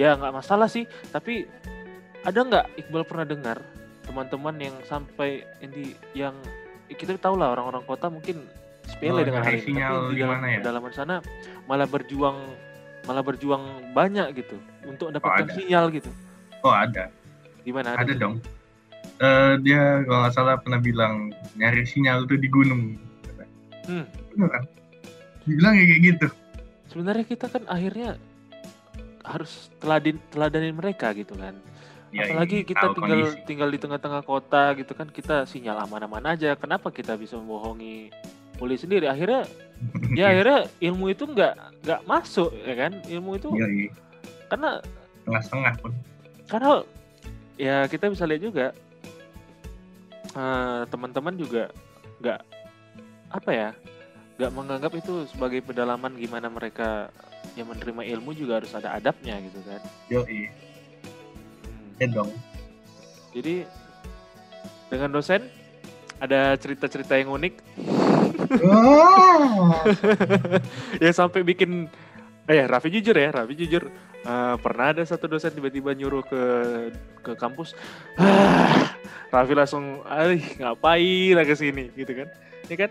Ya 0.00 0.16
nggak 0.16 0.32
masalah 0.32 0.72
sih. 0.72 0.88
Tapi 1.12 1.44
ada 2.24 2.40
nggak 2.40 2.66
Iqbal 2.80 3.04
pernah 3.04 3.28
dengar 3.28 3.60
teman-teman 4.08 4.56
yang 4.64 4.76
sampai 4.88 5.44
ini 5.60 5.92
yang 6.16 6.32
kita 6.92 7.16
tahu 7.16 7.34
lah 7.34 7.52
orang-orang 7.52 7.82
kota 7.82 8.06
mungkin 8.06 8.46
sepele 8.82 9.12
Oh, 9.14 9.24
dengan 9.24 9.42
hal 9.42 9.54
ini. 9.54 9.62
sinyal 9.62 9.94
Tapi 10.00 10.10
di 10.10 10.20
dalam 10.20 10.40
ya? 10.42 10.58
pedalaman 10.58 10.92
sana 10.92 11.14
malah 11.64 11.86
berjuang 11.86 12.38
malah 13.02 13.22
berjuang 13.22 13.64
banyak 13.90 14.26
gitu 14.36 14.56
untuk 14.82 15.10
mendapatkan 15.10 15.44
ada. 15.44 15.54
sinyal 15.54 15.84
gitu. 15.90 16.10
oh 16.60 16.70
ada 16.70 17.08
Gimana? 17.60 17.94
ada 17.94 18.12
dong 18.12 18.40
Eh, 19.16 19.54
dia 19.60 20.00
kalau 20.02 20.24
nggak 20.24 20.32
salah 20.32 20.56
pernah 20.56 20.80
bilang 20.80 21.28
nyari 21.54 21.84
sinyal 21.84 22.24
tuh 22.24 22.36
di 22.36 22.48
gunung 22.48 22.96
Hmm. 23.84 24.04
Bener 24.30 24.64
dibilang 25.42 25.74
ya 25.74 25.84
kayak 25.84 26.02
gitu 26.06 26.26
Sebenarnya 26.86 27.24
kita 27.24 27.46
kan 27.46 27.62
akhirnya 27.66 28.16
harus 29.22 29.68
teladin 29.76 30.18
teladanin 30.28 30.72
mereka 30.72 31.12
gitu 31.12 31.32
kan. 31.34 31.54
Ya, 32.10 32.26
Apalagi 32.26 32.62
kita 32.62 32.90
tinggal 32.90 33.20
kondisi. 33.22 33.46
tinggal 33.46 33.68
di 33.68 33.78
tengah-tengah 33.78 34.22
kota 34.22 34.74
gitu 34.74 34.92
kan 34.92 35.06
kita 35.06 35.46
sinyal 35.46 35.78
aman-aman 35.80 36.26
aja. 36.28 36.54
Kenapa 36.54 36.90
kita 36.90 37.14
bisa 37.14 37.38
membohongi 37.38 38.10
polisi 38.56 38.82
sendiri? 38.82 39.06
Akhirnya 39.06 39.46
ya 40.18 40.28
akhirnya 40.28 40.66
ilmu 40.80 41.08
itu 41.08 41.24
nggak 41.24 41.54
nggak 41.80 42.00
masuk 42.04 42.50
ya 42.60 42.74
kan? 42.76 42.98
Ilmu 43.04 43.30
itu 43.34 43.48
Iya, 43.52 43.66
iya. 43.68 43.90
karena 44.46 44.70
setengah-setengah 45.22 45.74
pun 45.78 45.92
karena 46.50 46.70
ya 47.54 47.86
kita 47.86 48.10
bisa 48.10 48.26
lihat 48.26 48.42
juga 48.42 48.66
eh, 50.32 50.82
teman-teman 50.86 51.34
juga 51.34 51.70
nggak 52.18 52.40
apa 53.30 53.50
ya 53.50 53.70
nggak 54.36 54.52
menganggap 54.52 54.92
itu 54.92 55.28
sebagai 55.28 55.60
pedalaman 55.60 56.16
gimana 56.16 56.48
mereka 56.48 57.12
yang 57.54 57.68
menerima 57.68 58.02
ilmu 58.16 58.32
juga 58.32 58.58
harus 58.58 58.72
ada 58.72 58.92
adabnya 58.92 59.38
gitu 59.40 59.60
kan 59.62 59.80
Yoi, 60.08 60.50
Hmm. 60.50 60.69
Ya 62.00 62.08
dong. 62.08 62.32
jadi 63.36 63.68
dengan 64.90 65.14
dosen 65.14 65.46
ada 66.20 66.52
cerita-cerita 66.60 67.16
yang 67.16 67.32
unik. 67.32 67.54
Wah, 68.60 69.80
yang 71.02 71.14
sampai 71.16 71.40
bikin 71.40 71.88
eh 72.50 72.66
Raffi 72.66 72.90
jujur 72.92 73.14
ya 73.14 73.30
Raffi 73.30 73.54
jujur 73.56 73.88
eh, 74.26 74.54
pernah 74.58 74.92
ada 74.92 75.02
satu 75.06 75.30
dosen 75.30 75.54
tiba-tiba 75.54 75.96
nyuruh 75.96 76.20
ke 76.26 76.42
ke 77.24 77.32
kampus. 77.40 77.72
Ah, 78.20 78.92
Raffi 79.32 79.54
langsung 79.56 80.04
aih 80.04 80.44
ngapain 80.60 81.32
lah 81.36 81.44
ke 81.48 81.54
sini? 81.56 81.88
Gitu 81.96 82.12
kan. 82.12 82.28
Ya 82.68 82.76
kan 82.76 82.90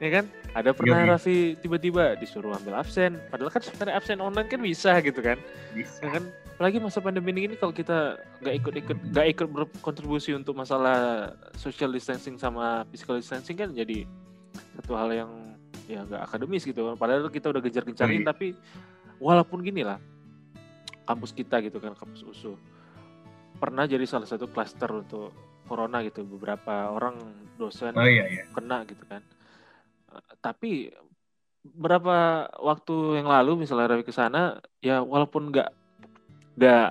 ya 0.00 0.08
kan 0.08 0.24
ada 0.56 0.70
pernah 0.74 0.98
Yoi. 1.04 1.10
Raffi 1.14 1.36
tiba-tiba 1.60 2.18
disuruh 2.18 2.56
ambil 2.56 2.80
absen. 2.82 3.20
Padahal 3.30 3.52
kan 3.52 3.62
sebenarnya 3.62 3.94
absen 4.00 4.18
online 4.18 4.48
kan 4.50 4.58
bisa 4.58 4.98
gitu 5.04 5.20
kan. 5.22 5.38
Bisa. 5.76 6.02
ya 6.02 6.18
kan 6.18 6.24
apalagi 6.60 6.76
masa 6.76 7.00
pandemi 7.00 7.32
ini 7.32 7.56
kalau 7.56 7.72
kita 7.72 8.20
nggak 8.44 8.54
ikut-ikut 8.60 8.98
nggak 9.16 9.26
ikut 9.32 9.48
berkontribusi 9.48 10.36
untuk 10.36 10.52
masalah 10.60 11.32
social 11.56 11.88
distancing 11.88 12.36
sama 12.36 12.84
physical 12.92 13.16
distancing 13.16 13.56
kan 13.56 13.72
jadi 13.72 14.04
satu 14.76 14.92
hal 14.92 15.08
yang 15.08 15.56
ya 15.88 16.04
nggak 16.04 16.20
akademis 16.20 16.68
gitu 16.68 16.84
padahal 17.00 17.32
kita 17.32 17.48
udah 17.48 17.64
gencar-gencarin 17.64 18.20
Iya. 18.20 18.28
tapi 18.28 18.52
walaupun 19.16 19.64
gini 19.64 19.88
lah 19.88 19.96
kampus 21.08 21.32
kita 21.32 21.64
gitu 21.64 21.80
kan 21.80 21.96
kampus 21.96 22.28
USU 22.28 22.60
pernah 23.56 23.88
jadi 23.88 24.04
salah 24.04 24.28
satu 24.28 24.44
klaster 24.52 24.92
untuk 24.92 25.32
corona 25.64 26.04
gitu 26.04 26.28
beberapa 26.28 26.92
orang 26.92 27.16
dosen 27.56 27.96
Oh 27.96 28.04
iya 28.04 28.28
iya. 28.28 28.44
kena 28.52 28.84
gitu 28.84 29.00
kan. 29.08 29.24
Tapi 30.44 30.92
berapa 31.64 32.48
waktu 32.60 33.16
yang 33.16 33.32
lalu 33.32 33.64
misalnya 33.64 33.96
Rawi 33.96 34.04
ke 34.04 34.12
sana 34.12 34.60
ya 34.84 35.00
walaupun 35.00 35.48
nggak 35.48 35.79
nggak 36.54 36.88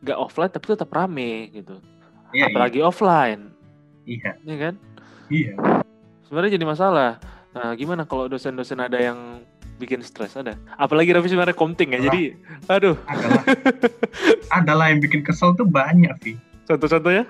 nggak 0.00 0.18
offline 0.18 0.48
tapi 0.48 0.66
tetap 0.68 0.90
rame 0.90 1.30
gitu. 1.50 1.80
Iya 2.30 2.36
iya. 2.36 2.44
Apalagi 2.50 2.78
offline, 2.80 3.54
Iya. 4.04 4.32
ya 4.38 4.56
kan? 4.58 4.74
Iya. 5.28 5.52
Sebenarnya 6.24 6.52
jadi 6.54 6.66
masalah. 6.66 7.10
Nah, 7.54 7.72
gimana 7.72 8.02
kalau 8.02 8.26
dosen-dosen 8.26 8.78
ada 8.78 8.98
yang 8.98 9.40
bikin 9.74 10.02
stres 10.02 10.34
ada? 10.34 10.58
Apalagi 10.74 11.10
Raffi 11.10 11.30
sebenarnya 11.30 11.54
komting 11.54 11.94
ya. 11.94 12.00
Jadi 12.02 12.34
aduh, 12.66 12.98
Adalah 13.06 13.42
adalah 14.58 14.84
yang 14.88 14.98
bikin 14.98 15.22
kesel 15.22 15.54
tuh 15.54 15.64
banyak 15.64 16.10
sih. 16.20 16.36
contoh-contohnya? 16.64 17.24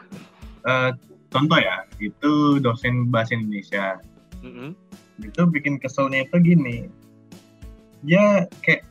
Eh, 0.62 0.90
contoh 1.28 1.58
ya, 1.58 1.84
itu 1.98 2.32
dosen 2.58 3.06
bahasa 3.06 3.34
Indonesia. 3.34 4.00
Mm-mm. 4.40 4.72
Itu 5.20 5.44
bikin 5.44 5.76
keselnya 5.76 6.24
itu 6.24 6.36
gini. 6.40 6.88
Dia 8.00 8.48
kayak 8.60 8.86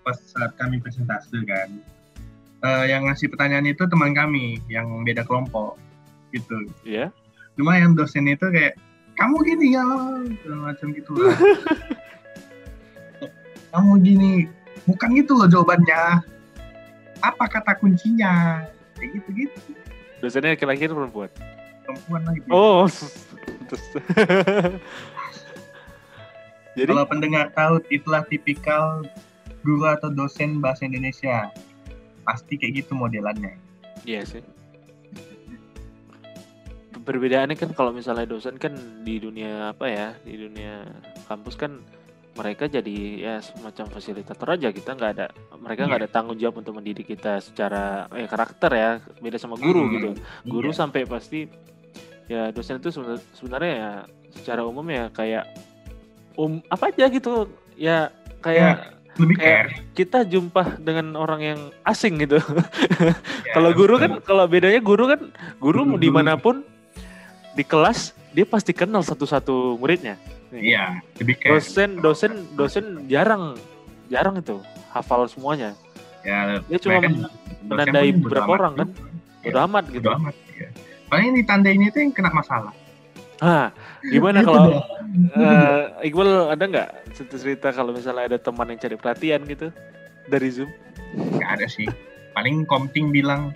pas 0.00 0.16
saat 0.16 0.56
kami 0.56 0.78
presentasi 0.78 1.44
kan, 1.44 1.68
eh, 2.64 2.84
yang 2.90 3.06
ngasih 3.06 3.30
pertanyaan 3.30 3.66
itu 3.70 3.86
teman 3.86 4.14
kami 4.14 4.58
yang 4.70 5.04
beda 5.06 5.22
kelompok 5.26 5.78
gitu. 6.34 6.66
Iya. 6.84 7.12
Cuma 7.58 7.78
yang 7.78 7.94
dosen 7.98 8.28
itu 8.30 8.46
kayak 8.50 8.78
kamu 9.18 9.36
gini 9.42 9.74
ya, 9.74 9.82
macam 10.62 10.94
gitu 10.94 11.10
lah. 11.18 11.34
kamu 13.74 13.98
gini, 14.00 14.46
bukan 14.86 15.10
gitu 15.18 15.34
loh 15.34 15.50
jawabannya. 15.50 16.22
Apa 17.18 17.50
kata 17.50 17.74
kuncinya? 17.82 18.62
Kayak 18.94 19.10
gitu-gitu. 19.18 19.74
Dosennya 20.22 20.54
laki-laki 20.54 20.86
atau 20.86 21.02
perempuan? 21.02 21.30
Perempuan 21.82 22.22
lagi. 22.30 22.46
Oh. 22.50 22.86
Terus. 23.68 23.84
Jadi 26.78 26.94
Kalau 26.94 27.10
pendengar 27.10 27.50
tahu 27.58 27.82
itulah 27.90 28.22
tipikal 28.30 29.02
guru 29.66 29.82
atau 29.90 30.14
dosen 30.14 30.62
bahasa 30.62 30.86
Indonesia. 30.86 31.50
Pasti 32.28 32.54
kayak 32.54 32.72
gitu 32.78 32.92
modelannya. 32.92 33.56
Iya 34.04 34.20
sih. 34.22 34.44
Perbedaannya 36.98 37.56
kan 37.56 37.72
kalau 37.72 37.88
misalnya 37.90 38.28
dosen 38.28 38.60
kan 38.60 38.76
di 39.00 39.16
dunia 39.16 39.72
apa 39.72 39.88
ya, 39.88 40.08
di 40.20 40.36
dunia 40.36 40.84
kampus 41.24 41.56
kan 41.56 41.80
mereka 42.36 42.68
jadi 42.68 42.96
ya 43.18 43.34
semacam 43.40 43.88
fasilitator 43.90 44.46
aja 44.54 44.68
kita 44.70 44.94
nggak 44.94 45.10
ada 45.10 45.26
mereka 45.58 45.88
nggak 45.88 45.98
Iya. 45.98 46.06
ada 46.06 46.14
tanggung 46.14 46.38
jawab 46.38 46.62
untuk 46.62 46.78
mendidik 46.78 47.08
kita 47.08 47.42
secara 47.42 48.06
eh, 48.14 48.30
karakter 48.30 48.70
ya 48.70 48.90
beda 49.18 49.42
sama 49.42 49.58
guru 49.58 49.82
Hmm, 49.82 49.90
gitu 49.90 50.10
guru 50.46 50.70
Iya. 50.70 50.78
sampai 50.78 51.02
pasti 51.02 51.50
ya 52.30 52.54
dosen 52.54 52.78
itu 52.78 52.94
sebenar- 52.94 53.24
sebenarnya 53.34 53.72
ya 53.74 53.90
secara 54.30 54.62
umum 54.62 54.86
ya 54.86 55.10
kayak 55.10 55.50
um 56.38 56.62
apa 56.70 56.94
aja 56.94 57.10
gitu 57.10 57.50
ya 57.74 58.14
kayak 58.38 58.97
lebih 59.18 59.36
kayak 59.36 59.54
care. 59.66 59.70
kita 59.92 60.18
jumpa 60.22 60.78
dengan 60.78 61.12
orang 61.14 61.40
yang 61.42 61.60
asing 61.82 62.18
gitu 62.18 62.38
Ya, 63.48 63.52
kalau 63.52 63.70
guru 63.72 63.98
kan 63.98 64.22
kalau 64.22 64.44
bedanya 64.46 64.78
guru 64.78 65.04
kan 65.06 65.20
guru 65.58 65.82
Guru- 65.84 65.98
di 65.98 66.08
mana 66.08 66.34
pun 66.34 66.62
di 67.52 67.62
kelas 67.62 68.14
dia 68.30 68.44
pasti 68.44 68.70
kenal 68.70 69.02
satu-satu 69.02 69.76
muridnya. 69.76 70.14
Iya, 70.48 71.02
lebih 71.18 71.36
care. 71.36 71.58
Dosen 71.58 71.98
dosen 71.98 72.32
dosen 72.54 72.84
jarang 73.04 73.58
jarang 74.06 74.38
itu 74.38 74.62
hafal 74.88 75.26
semuanya. 75.26 75.74
Ya, 76.22 76.60
Dia 76.64 76.78
cuma 76.78 77.02
menandai 77.64 78.12
amat 78.14 78.46
orang 78.46 78.72
kan. 78.76 78.88
juga. 78.88 79.10
Bodo 79.42 79.58
amat 79.64 79.84
gitu. 79.88 80.04
Bodo 80.04 80.10
amat. 80.16 80.34
Ya. 80.54 80.68
Paling 81.08 81.26
ini 81.32 81.40
tandainya 81.42 81.86
itu 81.88 81.98
yang 81.98 82.12
kena 82.12 82.30
masalah. 82.30 82.72
Nah, 83.38 83.70
gimana 84.02 84.42
Gitu 84.42 84.50
kalau 84.50 84.82
eh, 85.38 86.10
Iqbal 86.10 86.50
ada 86.50 86.64
nggak 86.66 86.88
cerita-cerita 87.14 87.70
kalau 87.70 87.94
misalnya 87.94 88.34
ada 88.34 88.38
teman 88.38 88.66
yang 88.70 88.80
cari 88.82 88.96
perhatian 88.98 89.46
gitu 89.46 89.70
dari 90.26 90.48
Zoom? 90.50 90.70
Nggak 91.14 91.50
ada 91.62 91.66
sih. 91.70 91.86
Paling 92.34 92.66
komting 92.66 93.14
bilang, 93.14 93.54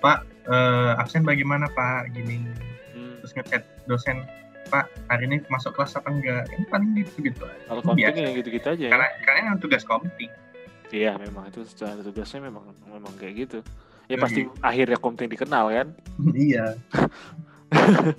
Pak, 0.00 0.24
eh, 0.48 1.00
absen 1.00 1.28
bagaimana 1.28 1.68
Pak? 1.72 2.12
Gini. 2.16 2.40
Hmm, 2.96 3.20
Terus 3.20 3.32
ngechat 3.36 3.62
dosen, 3.84 4.24
Pak, 4.68 4.88
hari 5.08 5.28
ini 5.28 5.44
masuk 5.48 5.76
kelas 5.76 5.96
apa 5.96 6.08
enggak? 6.08 6.48
Kan 6.48 6.64
paling 6.68 6.90
gitu-gitu 6.96 7.44
aja. 7.44 7.60
kalau 7.68 7.80
Itu 7.80 7.88
konten 7.88 8.00
biasa. 8.04 8.20
ya 8.20 8.30
gitu-gitu 8.32 8.66
aja 8.68 8.84
ya. 8.88 8.92
Karena, 8.92 9.08
karena 9.24 9.40
yang 9.52 9.58
tugas 9.60 9.82
komting. 9.84 10.32
Iya 10.88 11.20
memang 11.20 11.52
itu 11.52 11.68
secara 11.68 12.00
tugasnya 12.00 12.48
memang 12.48 12.64
memang 12.88 13.12
kayak 13.20 13.34
gitu. 13.44 13.58
Ya 14.08 14.16
Iya, 14.16 14.24
pasti 14.24 14.40
akhirnya 14.64 14.96
konten 14.96 15.28
dikenal 15.28 15.68
kan. 15.68 15.88
iya. 16.48 16.76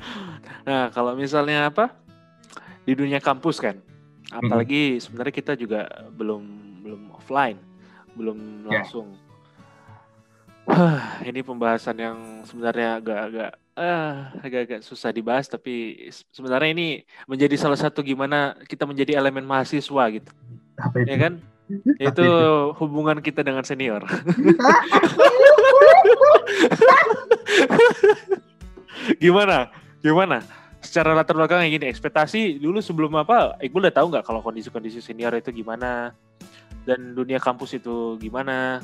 Nah, 0.67 0.93
kalau 0.93 1.17
misalnya 1.17 1.73
apa? 1.73 1.89
Di 2.85 2.93
dunia 2.93 3.17
kampus 3.17 3.57
kan. 3.57 3.81
Apalagi 4.29 5.01
sebenarnya 5.01 5.33
kita 5.33 5.57
juga 5.57 5.89
belum 6.13 6.43
belum 6.85 7.01
offline, 7.17 7.57
belum 8.13 8.37
Ya. 8.69 8.85
langsung. 8.85 9.17
Wah, 10.69 11.17
ini 11.25 11.41
pembahasan 11.41 11.97
yang 11.97 12.17
sebenarnya 12.45 13.01
agak-agak 13.01 13.51
ah, 13.73 14.29
agak-agak 14.45 14.85
susah 14.85 15.09
dibahas 15.09 15.49
tapi 15.49 15.97
se- 16.13 16.21
sebenarnya 16.29 16.69
ini 16.69 16.87
menjadi 17.25 17.57
salah 17.57 17.79
satu 17.79 18.05
gimana 18.05 18.53
kita 18.69 18.85
menjadi 18.85 19.17
elemen 19.17 19.49
mahasiswa 19.49 20.03
gitu. 20.13 20.29
Apa 20.77 20.95
itu? 21.01 21.09
Ya 21.09 21.17
kan? 21.17 21.33
Itu 22.13 22.27
hubungan 22.77 23.17
kita 23.21 23.41
dengan 23.41 23.65
senior. 23.65 24.05
Gimana? 29.17 29.69
Gimana? 30.03 30.43
Secara 30.79 31.11
latar 31.11 31.35
belakang 31.35 31.59
kayak 31.59 31.73
gini, 31.75 31.85
ekspektasi 31.91 32.63
dulu 32.63 32.79
sebelum 32.79 33.11
apa, 33.19 33.59
Iqbal 33.59 33.87
udah 33.89 33.95
tahu 33.95 34.07
nggak 34.15 34.23
kalau 34.23 34.39
kondisi-kondisi 34.39 35.03
senior 35.03 35.35
itu 35.35 35.51
gimana? 35.51 36.15
Dan 36.87 37.11
dunia 37.13 37.35
kampus 37.35 37.75
itu 37.75 38.15
gimana? 38.15 38.79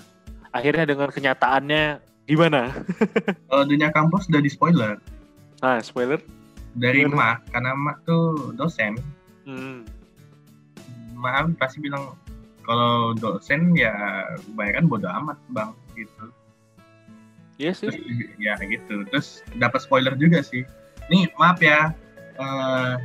Akhirnya 0.51 0.83
dengan 0.83 1.07
kenyataannya 1.07 2.03
gimana? 2.27 2.71
Kalau 3.51 3.63
dunia 3.67 3.91
kampus 3.91 4.27
udah 4.31 4.41
di 4.43 4.51
spoiler 4.51 4.99
Nah, 5.63 5.79
spoiler. 5.79 6.19
dari 6.75 7.07
Gimana? 7.07 7.39
Mak, 7.39 7.55
karena 7.55 7.71
Mak 7.75 7.97
tuh 8.03 8.51
dosen. 8.59 8.99
Hmm. 9.47 9.87
Mak 11.15 11.55
pasti 11.55 11.79
bilang 11.79 12.19
kalau 12.65 13.13
dosen 13.15 13.77
ya 13.77 13.93
kebanyakan 14.41 14.85
bodo 14.89 15.07
amat 15.07 15.37
bang 15.53 15.71
gitu. 15.95 16.25
Iya 17.55 17.71
sih. 17.71 17.87
Terus, 17.87 18.03
ya 18.39 18.59
gitu. 18.59 19.07
Terus 19.11 19.41
dapat 19.59 19.83
spoiler 19.83 20.15
juga 20.19 20.43
sih. 20.43 20.67
Nih 21.07 21.29
maaf 21.37 21.61
ya, 21.61 21.93
Eh, 22.35 22.95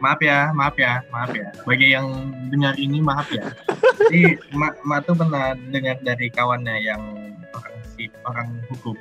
maaf 0.00 0.20
ya, 0.24 0.48
maaf 0.56 0.76
ya, 0.80 1.04
maaf 1.12 1.32
ya. 1.36 1.52
Bagi 1.68 1.92
yang 1.92 2.32
dengar 2.48 2.74
ini 2.80 3.04
maaf 3.04 3.28
ya. 3.28 3.52
Jadi 4.08 4.40
Mak, 4.56 4.80
Mak 4.84 5.04
tuh 5.04 5.16
pernah 5.16 5.52
dengar 5.68 6.00
dari 6.00 6.32
kawannya 6.32 6.76
yang 6.80 7.02
orang 7.52 7.76
si 7.92 8.08
orang 8.24 8.48
hukum. 8.72 8.96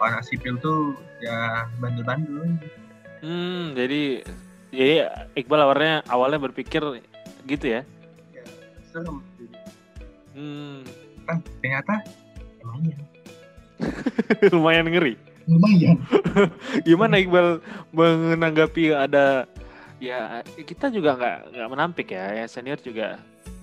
Orang 0.00 0.20
sipil 0.20 0.60
tuh 0.60 0.92
ya 1.24 1.64
bandel-bandel. 1.80 2.60
Hmm, 3.24 3.72
jadi 3.72 4.20
jadi 4.68 5.08
Iqbal 5.32 5.64
awalnya 5.64 6.04
awalnya 6.12 6.44
berpikir 6.44 6.82
gitu 7.48 7.66
ya. 7.66 7.80
Ya, 8.36 8.44
serem. 8.92 9.24
Hmm. 10.36 10.84
Kan 11.24 11.40
ternyata 11.62 12.04
emang 12.60 12.84
iya. 12.84 12.98
Lumayan 14.54 14.88
ngeri. 14.88 15.14
lumayan 15.44 16.00
Gimana 16.88 17.20
Iqbal 17.20 17.60
menanggapi 17.92 18.96
ada 18.96 19.44
ya 20.00 20.40
kita 20.56 20.88
juga 20.88 21.16
nggak 21.16 21.38
nggak 21.52 21.68
menampik 21.68 22.08
ya, 22.12 22.32
ya 22.32 22.44
senior 22.48 22.80
juga 22.80 23.20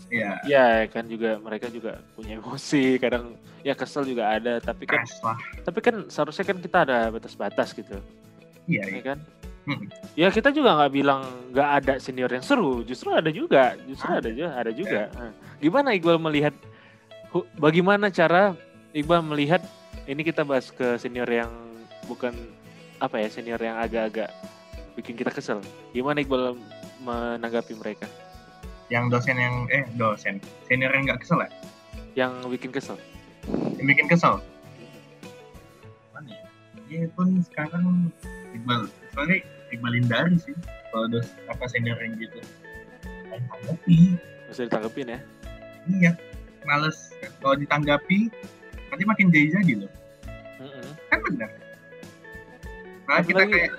ya 0.07 0.37
ya 0.45 0.85
kan 0.89 1.07
juga 1.07 1.41
mereka 1.41 1.73
juga 1.73 1.97
punya 2.13 2.37
emosi 2.37 2.97
kadang 2.97 3.33
ya 3.61 3.73
kesel 3.73 4.05
juga 4.05 4.29
ada 4.29 4.61
tapi 4.61 4.85
kan 4.85 5.01
tapi 5.61 5.79
kan 5.79 6.05
seharusnya 6.05 6.45
kan 6.45 6.57
kita 6.59 6.77
ada 6.85 6.97
batas-batas 7.09 7.73
gitu 7.73 7.97
iya 8.65 8.85
ya 8.85 8.93
iya. 8.93 9.01
kan 9.01 9.19
Mm. 9.61 9.85
ya 10.17 10.33
kita 10.33 10.49
juga 10.49 10.73
nggak 10.73 10.89
bilang 10.89 11.21
nggak 11.53 11.69
ada 11.77 11.93
senior 12.01 12.33
yang 12.33 12.41
seru 12.41 12.81
justru 12.81 13.13
ada 13.13 13.29
juga 13.29 13.77
justru 13.85 14.09
Ada. 14.09 14.17
ada 14.17 14.29
juga 14.33 14.49
ada 14.57 14.71
juga 14.73 15.01
Nah, 15.13 15.31
gimana 15.61 15.93
Iqbal 15.93 16.17
melihat 16.17 16.55
bagaimana 17.55 18.09
cara 18.09 18.57
Iqbal 18.89 19.21
melihat 19.21 19.61
ini 20.11 20.27
kita 20.27 20.43
bahas 20.43 20.67
ke 20.75 20.99
senior 20.99 21.27
yang 21.31 21.47
bukan 22.03 22.35
apa 22.99 23.23
ya 23.23 23.31
senior 23.31 23.63
yang 23.63 23.79
agak-agak 23.79 24.27
bikin 24.99 25.15
kita 25.15 25.31
kesel. 25.31 25.63
Gimana 25.95 26.19
Iqbal 26.19 26.59
menanggapi 27.07 27.79
mereka? 27.79 28.11
Yang 28.91 29.07
dosen 29.07 29.39
yang 29.39 29.55
eh 29.71 29.87
dosen. 29.95 30.43
Senior 30.67 30.91
yang 30.91 31.07
nggak 31.07 31.23
kesel 31.23 31.39
ya? 31.39 31.49
Yang 32.19 32.31
bikin 32.51 32.71
kesel. 32.75 32.99
Yang 33.79 33.87
bikin 33.95 34.07
kesel? 34.11 34.43
Mana 36.11 36.27
ya? 36.27 36.43
Dia 36.91 37.07
pun 37.15 37.39
sekarang 37.47 38.11
Iqbal. 38.51 38.91
Soalnya 39.15 39.39
Iqbal 39.71 39.95
hindari 39.95 40.35
sih 40.43 40.55
kalau 40.91 41.07
dos 41.07 41.31
apa 41.47 41.63
senior 41.71 41.95
yang 42.03 42.19
gitu. 42.19 42.43
Tanggapi. 43.31 44.19
Bisa 44.51 44.67
ditanggepin 44.67 45.15
ya? 45.15 45.19
Iya. 45.87 46.11
Males. 46.67 47.15
Kalau 47.39 47.55
ditanggapi 47.55 48.27
nanti 48.91 49.03
makin 49.07 49.31
jadi 49.31 49.87
loh. 49.87 50.00
Kan 51.11 51.19
benar 51.21 51.49
malah 53.03 53.21
kita 53.21 53.43
Apalagi- 53.43 53.53
kayak 53.53 53.71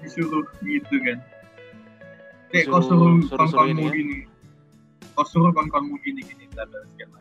disuruh 0.00 0.44
gitu 0.64 0.94
kan. 1.04 1.18
Kayak 2.50 2.66
kau 2.66 2.80
suruh 2.80 3.20
kawan-kawanmu 3.28 3.68
ini 3.70 3.84
ya. 3.84 3.92
gini. 3.94 4.18
Kau 5.12 5.22
suruh 5.22 5.52
kawan-kawanmu 5.52 5.94
gini 6.00 6.20
gini 6.24 6.44
bla 6.50 6.64
segala 6.66 7.18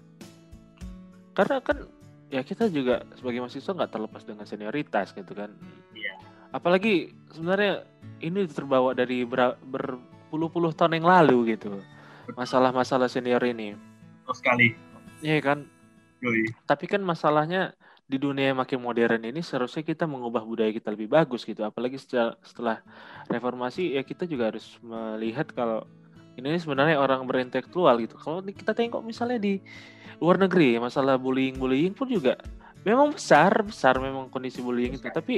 karena 1.36 1.56
kan 1.62 1.78
ya 2.28 2.42
kita 2.42 2.68
juga 2.68 3.06
sebagai 3.16 3.40
mahasiswa 3.40 3.72
nggak 3.72 3.92
terlepas 3.92 4.24
dengan 4.26 4.44
senioritas 4.44 5.14
gitu 5.14 5.32
kan. 5.32 5.54
Iya. 5.94 6.16
apalagi 6.50 7.14
sebenarnya 7.30 7.86
ini 8.20 8.50
terbawa 8.50 8.92
dari 8.92 9.22
ber- 9.22 9.62
berpuluh-puluh 9.62 10.74
tahun 10.74 10.98
yang 11.00 11.08
lalu 11.08 11.54
gitu. 11.54 11.78
Masalah-masalah 12.34 13.06
senior 13.06 13.42
ini. 13.44 13.78
Terus 14.26 14.38
sekali. 14.42 14.74
Ya 15.22 15.38
kan? 15.40 15.70
Yoi. 16.20 16.50
Tapi 16.66 16.90
kan 16.90 17.06
masalahnya 17.06 17.78
di 18.10 18.18
dunia 18.18 18.50
yang 18.50 18.58
makin 18.58 18.82
modern 18.82 19.22
ini 19.22 19.46
seharusnya 19.46 19.86
kita 19.86 20.10
mengubah 20.10 20.42
budaya 20.42 20.74
kita 20.74 20.90
lebih 20.90 21.14
bagus 21.14 21.46
gitu. 21.46 21.62
Apalagi 21.62 22.02
setelah, 22.02 22.82
reformasi 23.30 23.94
ya 23.94 24.02
kita 24.02 24.26
juga 24.26 24.50
harus 24.50 24.82
melihat 24.82 25.46
kalau 25.54 25.86
ini 26.34 26.58
sebenarnya 26.58 26.98
orang 26.98 27.22
berintelektual 27.30 28.02
gitu. 28.02 28.18
Kalau 28.18 28.42
kita 28.42 28.74
tengok 28.74 29.06
misalnya 29.06 29.38
di 29.38 29.62
luar 30.18 30.42
negeri 30.42 30.82
masalah 30.82 31.16
bullying 31.22 31.56
bullying 31.62 31.94
pun 31.94 32.10
juga 32.10 32.36
memang 32.84 33.16
besar 33.16 33.64
besar 33.64 34.02
memang 34.02 34.28
kondisi 34.28 34.60
bullying 34.60 34.98
itu. 34.98 35.06
Besar. 35.06 35.22
tapi 35.22 35.36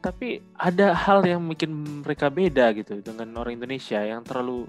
tapi 0.00 0.28
ada 0.56 0.96
hal 0.96 1.24
yang 1.24 1.44
bikin 1.48 2.04
mereka 2.04 2.32
beda 2.32 2.72
gitu 2.76 3.00
dengan 3.04 3.34
orang 3.36 3.56
Indonesia 3.56 4.00
yang 4.00 4.24
terlalu 4.24 4.68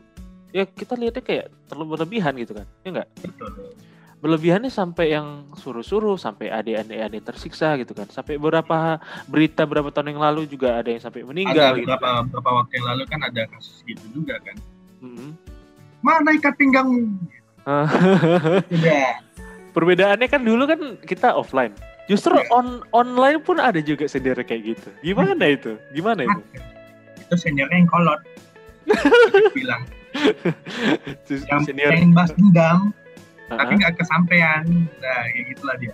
ya 0.52 0.68
kita 0.68 1.00
lihatnya 1.00 1.24
kayak 1.24 1.48
terlalu 1.72 1.96
berlebihan 1.96 2.36
gitu 2.36 2.52
kan 2.58 2.68
ya 2.84 2.90
enggak 2.92 3.10
berlebihannya 4.22 4.70
sampai 4.70 5.18
yang 5.18 5.50
suruh-suruh 5.58 6.14
sampai 6.14 6.54
adik-adik 6.54 7.26
tersiksa 7.26 7.74
gitu 7.82 7.98
kan. 7.98 8.06
Sampai 8.14 8.38
beberapa 8.38 9.02
berita 9.26 9.66
beberapa 9.66 9.90
tahun 9.90 10.14
yang 10.14 10.22
lalu 10.22 10.46
juga 10.46 10.78
ada 10.78 10.94
yang 10.94 11.02
sampai 11.02 11.26
ada 11.26 11.30
meninggal 11.34 11.72
gitu 11.74 11.90
beberapa 11.90 12.06
kan. 12.06 12.24
beberapa 12.30 12.50
waktu 12.62 12.74
yang 12.78 12.88
lalu 12.94 13.04
kan 13.10 13.20
ada 13.26 13.42
kasus 13.50 13.82
gitu 13.84 14.06
juga 14.14 14.38
kan. 14.46 14.56
Mm-mm. 15.02 15.34
mana 16.06 16.34
ikat 16.34 16.54
pinggangmu 16.62 17.14
udah 18.74 19.06
perbedaannya 19.74 20.28
kan 20.30 20.42
dulu 20.42 20.66
kan 20.70 20.80
kita 21.06 21.34
offline. 21.34 21.74
Justru 22.10 22.34
Iya. 22.38 22.50
on 22.54 22.82
online 22.94 23.42
pun 23.42 23.58
ada 23.62 23.78
juga 23.82 24.06
sendiri 24.10 24.42
kayak 24.42 24.62
gitu. 24.78 24.90
Gimana 25.02 25.46
itu? 25.46 25.78
Gimana 25.94 26.26
itu? 26.26 26.42
Itu 27.22 27.36
seniornya 27.38 27.78
yang 27.86 27.90
kolot. 27.90 28.22
Bilang. 29.58 29.86
Yang 31.30 31.62
senior. 31.70 31.94
pengen 31.94 32.12
bahas 32.12 32.34
dendam 32.36 32.92
Ah, 33.52 33.60
tapi 33.60 33.76
nggak 33.76 34.00
kesampaian. 34.00 34.64
Nah 35.04 35.20
kayak 35.28 35.46
gitulah 35.52 35.76
dia. 35.76 35.94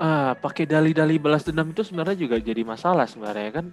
Ah, 0.00 0.32
pakai 0.32 0.64
dalih-dalih 0.64 1.20
balas 1.20 1.44
dendam 1.44 1.68
itu 1.68 1.84
sebenarnya 1.84 2.16
juga 2.16 2.40
jadi 2.40 2.64
masalah 2.64 3.04
sebenarnya 3.04 3.60
kan? 3.60 3.66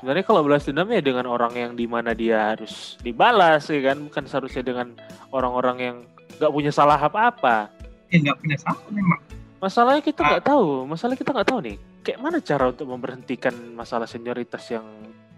Sebenarnya 0.00 0.24
kalau 0.24 0.40
balas 0.40 0.64
dendam 0.64 0.88
ya 0.88 1.04
dengan 1.04 1.28
orang 1.28 1.52
yang 1.52 1.72
di 1.76 1.84
mana 1.84 2.16
dia 2.16 2.56
harus 2.56 2.96
dibalas 3.04 3.68
ya 3.68 3.92
kan? 3.92 4.08
Bukan 4.08 4.24
seharusnya 4.24 4.64
dengan 4.64 4.96
orang-orang 5.28 5.76
yang 5.78 5.96
nggak 6.40 6.48
punya 6.50 6.72
salah 6.72 6.96
apa-apa. 6.96 7.68
Ya 8.08 8.16
nggak 8.24 8.36
punya 8.40 8.56
salah 8.56 8.80
memang. 8.88 9.20
Masalahnya 9.60 10.00
kita 10.00 10.20
Ah. 10.24 10.28
nggak 10.32 10.44
tahu. 10.48 10.68
Masalah 10.88 11.14
kita 11.16 11.30
nggak 11.36 11.48
tahu 11.52 11.60
nih. 11.60 11.76
Kayak 12.00 12.20
mana 12.20 12.36
cara 12.40 12.64
untuk 12.72 12.86
memberhentikan 12.88 13.52
masalah 13.76 14.08
senioritas 14.08 14.64
yang 14.72 14.84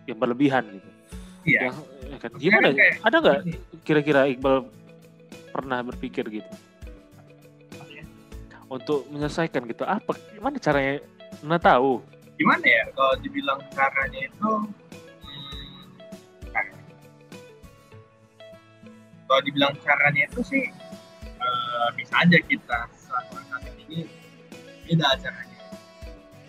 yang 0.06 0.14
berlebihan 0.14 0.62
gitu? 0.70 0.90
Iya. 1.42 1.60
Yang 1.70 1.74
ya 2.06 2.16
kan? 2.22 2.30
Gimana? 2.38 2.66
Kayak 2.70 2.94
ada 3.02 3.16
nggak 3.18 3.38
kira-kira 3.82 4.20
Iqbal 4.30 4.56
pernah 5.50 5.82
berpikir 5.82 6.22
gitu? 6.30 6.46
ya, 6.46 6.65
untuk 8.66 9.06
menyelesaikan 9.10 9.62
gitu. 9.70 9.86
Apa 9.86 10.14
gimana 10.34 10.56
caranya? 10.58 11.02
Nggak 11.42 11.62
tahu? 11.62 12.02
Gimana 12.36 12.66
ya? 12.66 12.84
Kalau 12.92 13.14
dibilang 13.22 13.60
caranya 13.72 14.20
itu 14.26 14.50
hmm, 15.24 15.84
nah, 16.52 16.66
kalau 19.26 19.40
dibilang 19.46 19.72
caranya 19.82 20.22
itu 20.28 20.40
sih 20.44 20.64
eh, 21.40 21.88
bisa 21.96 22.14
aja 22.20 22.38
kita 22.42 22.78
selaku 22.94 23.32
angkatan 23.40 23.74
ini. 23.88 24.00
Beda 24.86 25.18
caranya. 25.18 25.58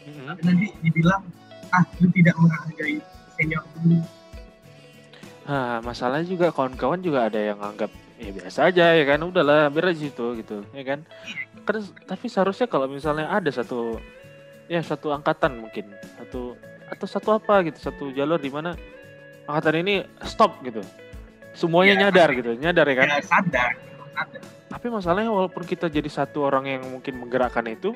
Tapi 0.08 0.42
nanti 0.46 0.68
dibilang 0.82 1.22
ah 1.76 1.84
lu 2.00 2.08
tidak 2.16 2.36
menghargai 2.40 2.98
senior 3.36 3.64
dulu. 3.78 4.00
Nah, 5.48 5.80
masalahnya 5.80 6.28
juga 6.28 6.52
kawan-kawan 6.52 7.00
juga 7.00 7.32
ada 7.32 7.40
yang 7.40 7.60
anggap 7.64 7.88
ya 8.20 8.36
biasa 8.36 8.68
aja 8.68 8.86
ya 8.92 9.04
kan? 9.08 9.20
Udahlah 9.24 9.72
biar 9.72 9.96
aja 9.96 10.00
situ 10.04 10.26
gitu 10.44 10.64
ya 10.76 10.84
kan 10.84 11.08
kan 11.68 11.84
tapi 12.08 12.26
seharusnya 12.26 12.66
kalau 12.66 12.88
misalnya 12.88 13.28
ada 13.28 13.52
satu 13.52 14.00
ya 14.68 14.80
satu 14.80 15.12
angkatan 15.12 15.60
mungkin 15.60 15.92
satu 16.16 16.56
atau 16.88 17.08
satu 17.08 17.30
apa 17.36 17.68
gitu 17.68 17.78
satu 17.78 18.16
jalur 18.16 18.40
di 18.40 18.48
mana 18.48 18.72
angkatan 19.46 19.84
ini 19.84 19.96
stop 20.24 20.64
gitu. 20.64 20.80
Semuanya 21.52 21.94
Iya, 21.94 22.02
nyadar 22.08 22.28
tapi- 22.32 22.38
gitu 22.40 22.52
nyadar 22.56 22.86
ya 22.88 22.96
kan? 22.96 23.08
ya 23.08 23.20
sadar 23.22 23.72
sadar. 24.16 24.42
Tapi 24.68 24.88
masalahnya 24.88 25.32
walaupun 25.32 25.64
kita 25.64 25.88
jadi 25.88 26.08
satu 26.08 26.44
orang 26.44 26.68
yang 26.68 26.84
mungkin 26.88 27.20
menggerakkan 27.20 27.68
itu 27.68 27.92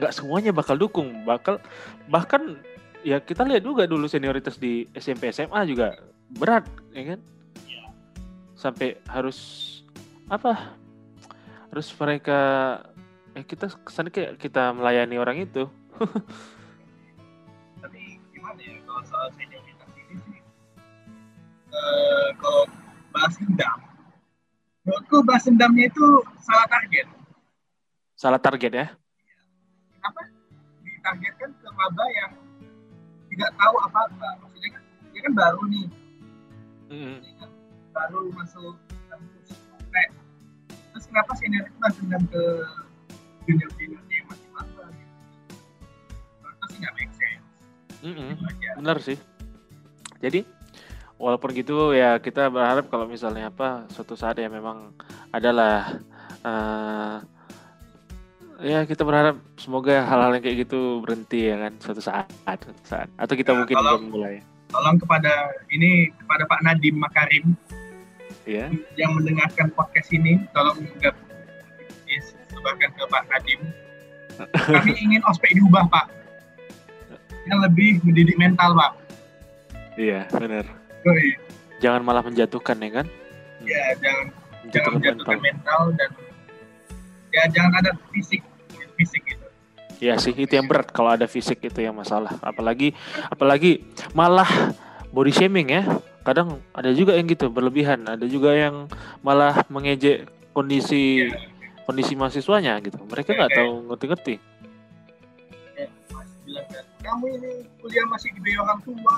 nggak 0.00 0.12
semuanya 0.16 0.50
bakal 0.50 0.76
dukung 0.76 1.24
bakal 1.24 1.60
bahkan 2.08 2.56
ya 3.02 3.20
kita 3.20 3.44
lihat 3.44 3.60
juga 3.60 3.84
dulu 3.84 4.04
senioritas 4.06 4.56
di 4.56 4.88
SMP 4.92 5.28
SMA 5.28 5.60
juga 5.66 6.00
berat 6.32 6.64
ya 6.92 7.16
kan? 7.16 7.20
Sampai 8.54 9.00
harus 9.08 9.38
apa 10.28 10.76
harus 11.70 11.88
mereka 11.96 12.40
eh 13.38 13.46
kita 13.46 13.70
kesannya 13.86 14.10
kayak 14.10 14.32
kita 14.42 14.74
melayani 14.74 15.16
orang 15.16 15.38
itu. 15.42 15.70
Tapi 17.82 18.18
gimana 18.34 18.58
ya 18.58 18.74
kalau 18.82 19.02
soal 19.06 19.30
senioritas 19.38 19.90
ini 19.94 20.14
sih? 20.18 20.38
Eh, 21.70 22.28
kalau 22.42 22.66
bahas 23.14 23.34
dendam 23.38 23.90
menurutku 24.90 25.16
bahas 25.22 25.44
dendamnya 25.46 25.86
itu 25.86 26.06
salah 26.42 26.66
target. 26.66 27.06
Salah 28.18 28.40
target 28.42 28.72
ya? 28.74 28.86
Kenapa 29.94 30.20
ditargetkan 30.82 31.50
ke 31.54 31.68
maba 31.70 32.04
yang 32.10 32.32
tidak 33.30 33.50
tahu 33.54 33.74
apa-apa. 33.86 34.28
Maksudnya 34.42 34.70
kan 34.74 34.82
dia 35.14 35.20
kan 35.22 35.32
baru 35.38 35.62
nih. 35.70 35.86
Kan 37.38 37.50
baru 37.94 38.20
masuk 38.34 38.74
kampus 39.06 39.48
kayak 39.94 40.10
terus 40.10 40.19
kenapa 41.10 41.32
senior 41.34 41.62
itu 41.62 41.76
bahas 41.76 41.94
dendam 41.96 42.22
ke 42.24 42.42
junior 43.42 43.70
junior 43.74 44.02
yang 44.08 44.26
masih 44.26 44.48
maba 44.50 44.82
gitu? 44.88 45.14
Menurutku 46.38 46.64
sih 46.66 46.78
nggak 46.78 46.94
make 46.94 47.12
sense. 47.12 47.44
Itu 48.00 48.44
aja. 48.46 48.70
benar 48.76 48.96
sih. 49.00 49.18
Jadi 50.18 50.40
walaupun 51.16 51.50
gitu 51.52 51.76
ya 51.92 52.16
kita 52.16 52.48
berharap 52.48 52.86
kalau 52.86 53.04
misalnya 53.04 53.48
apa 53.48 53.84
suatu 53.88 54.14
saat 54.14 54.36
ya 54.36 54.46
memang 54.46 54.94
adalah 55.30 56.00
eh, 56.40 57.16
ya 58.62 58.84
kita 58.84 59.02
berharap 59.02 59.36
semoga 59.56 60.00
hal-hal 60.02 60.32
yang 60.32 60.42
kayak 60.42 60.58
gitu 60.62 61.00
berhenti 61.00 61.48
ya 61.48 61.56
kan 61.58 61.72
suatu 61.76 62.00
saat 62.00 62.28
suatu 62.46 62.84
saat. 62.84 63.08
Atau 63.16 63.34
kita 63.34 63.50
Ya, 63.50 63.58
mungkin 63.58 63.74
kalau- 63.74 63.98
belum 63.98 64.10
mulai. 64.10 64.36
tolong 64.70 64.96
kepada 64.96 65.32
ini 65.68 66.14
kepada 66.14 66.46
Pak 66.46 66.60
Nadim 66.62 66.94
Makarim 66.96 67.58
ya 68.50 68.66
yang 68.96 69.14
mendengarkan 69.14 69.70
podcast 69.70 70.10
ini 70.10 70.42
tolong 70.50 70.82
juga 70.82 71.14
sebarkan 72.50 72.90
ke 72.90 73.04
Pak 73.06 73.22
Nadim 73.30 73.60
kami 74.74 74.92
ingin 74.98 75.22
ospek 75.24 75.54
diubah 75.54 75.86
Pak 75.86 76.06
yang 77.46 77.62
lebih 77.62 78.02
mendidik 78.02 78.34
mental 78.36 78.74
pak 78.74 78.92
Iya, 79.98 80.24
benar. 80.32 80.64
Yoi. 81.02 81.34
Jangan 81.78 82.00
malah 82.00 82.22
menjatuhkan 82.22 82.78
ya 82.78 83.02
kan? 83.02 83.06
ya 83.60 83.82
jangan 83.98 84.26
jangan 84.70 84.90
Menjatuhkan 84.92 84.92
menjatuhkan 84.96 85.38
mental. 85.40 85.44
mental 85.44 85.82
dan 85.98 86.10
ya 87.28 87.42
jangan 87.52 87.72
ada 87.76 87.90
fisik 88.08 88.40
fisik 88.96 89.20
gitu 89.26 89.46
Iya 90.00 90.16
sih, 90.16 90.32
itu 90.32 90.48
yang 90.48 90.64
berat 90.64 90.88
kalau 90.88 91.12
ada 91.12 91.28
fisik 91.28 91.60
itu 91.60 91.76
yang 91.76 91.92
masalah. 91.92 92.32
Apalagi 92.40 92.96
apalagi 93.28 93.84
malah 94.10 94.48
body 95.12 95.28
shaming 95.28 95.68
ya. 95.68 95.84
Kadang 96.20 96.60
ada 96.76 96.92
juga 96.92 97.16
yang 97.16 97.26
gitu 97.26 97.48
berlebihan, 97.48 98.04
ada 98.04 98.26
juga 98.28 98.52
yang 98.52 98.86
malah 99.24 99.64
mengejek 99.72 100.28
kondisi 100.52 101.24
Iya. 101.26 101.38
kondisi 101.88 102.12
mahasiswanya 102.14 102.76
gitu. 102.84 103.00
Mereka 103.08 103.34
nggak 103.34 103.52
tahu 103.56 103.72
ngerti-ngerti. 103.88 104.34
Kamu 107.00 107.24
ini 107.32 107.64
kuliah 107.80 108.04
masih 108.06 108.28
dibayar 108.36 108.60
orang 108.68 108.78
tua 108.84 109.16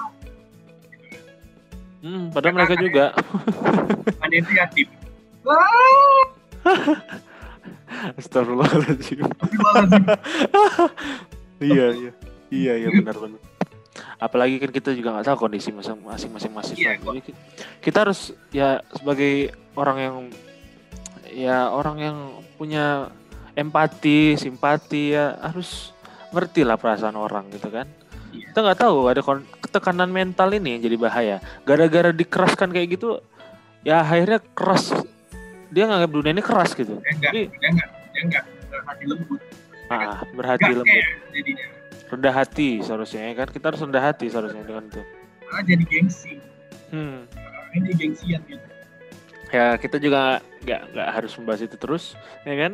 Hmm, 2.03 2.35
padahal 2.35 2.55
mereka 2.59 2.75
juga 2.79 3.05
ada 4.27 4.35
yatim 4.35 4.88
wah 5.47 6.27
Astagfirullahaladzim. 8.19 9.23
Astagfirullahaladzim. 9.23 10.07
iya, 11.71 11.87
iya. 11.95 12.11
Iya, 12.51 12.73
iya 12.83 12.88
benar-benar. 12.91 13.38
Apalagi 14.22 14.56
kan 14.56 14.70
kita 14.70 14.94
juga 14.94 15.11
nggak 15.12 15.26
tahu 15.26 15.38
kondisi 15.42 15.74
masing- 15.74 15.98
masing-masing 15.98 16.52
mahasiswa. 16.52 16.78
Iya, 16.78 16.94
Jadi 16.96 17.20
ki- 17.20 17.38
kita 17.82 18.06
harus 18.06 18.20
ya 18.48 18.68
sebagai 18.92 19.50
orang 19.74 19.98
yang 19.98 20.16
ya 21.28 21.66
orang 21.66 21.96
yang 21.98 22.16
punya 22.54 23.11
empati, 23.52 24.37
simpati 24.37 25.11
ya 25.11 25.35
harus 25.42 25.90
ngerti 26.30 26.62
lah 26.62 26.76
perasaan 26.76 27.16
orang 27.16 27.50
gitu 27.50 27.66
kan. 27.66 27.90
Iya. 28.30 28.48
Kita 28.48 28.58
nggak 28.62 28.80
tahu 28.80 28.96
ada 29.11 29.20
ketekanan 29.61 30.08
mental 30.08 30.48
ini 30.52 30.78
yang 30.78 30.82
jadi 30.82 30.96
bahaya. 30.96 31.37
Gara-gara 31.62 32.08
dikeraskan 32.11 32.70
kayak 32.70 32.94
gitu, 32.94 33.18
ya 33.82 34.00
akhirnya 34.00 34.38
keras. 34.54 34.94
Dia 35.68 35.85
nganggap 35.85 36.11
dunia 36.11 36.30
ini 36.30 36.40
keras 36.40 36.72
gitu. 36.72 37.00
enggak 37.00 37.32
Jadi- 37.32 37.48
enggak 37.50 37.88
dia 38.12 38.22
enggak 38.22 38.44
hati 38.85 39.04
lembut 39.04 39.40
Ah, 39.88 40.20
berhati 40.30 40.62
enggak 40.62 40.78
lembut. 40.78 40.87
kayak 40.87 41.06
jadinya 41.32 41.66
rendah 42.12 42.35
hati 42.37 42.85
seharusnya 42.85 43.33
ya 43.33 43.35
kan? 43.40 43.48
Kita 43.48 43.72
harus 43.72 43.81
rendah 43.81 44.05
hati 44.05 44.29
seharusnya 44.29 44.61
dengan 44.61 44.85
itu. 44.92 45.03
Malah 45.48 45.64
jadi 45.64 45.85
gengsi. 45.88 46.37
Hmm. 46.92 47.25
Ini 47.72 47.96
gengsian 47.96 48.40
gitu. 48.44 48.66
Ya 49.53 49.77
kita 49.77 50.01
juga 50.01 50.40
nggak 50.64 50.83
nggak 50.96 51.09
harus 51.12 51.33
membahas 51.37 51.61
itu 51.64 51.77
terus 51.81 52.05
ya 52.44 52.55
kan? 52.57 52.72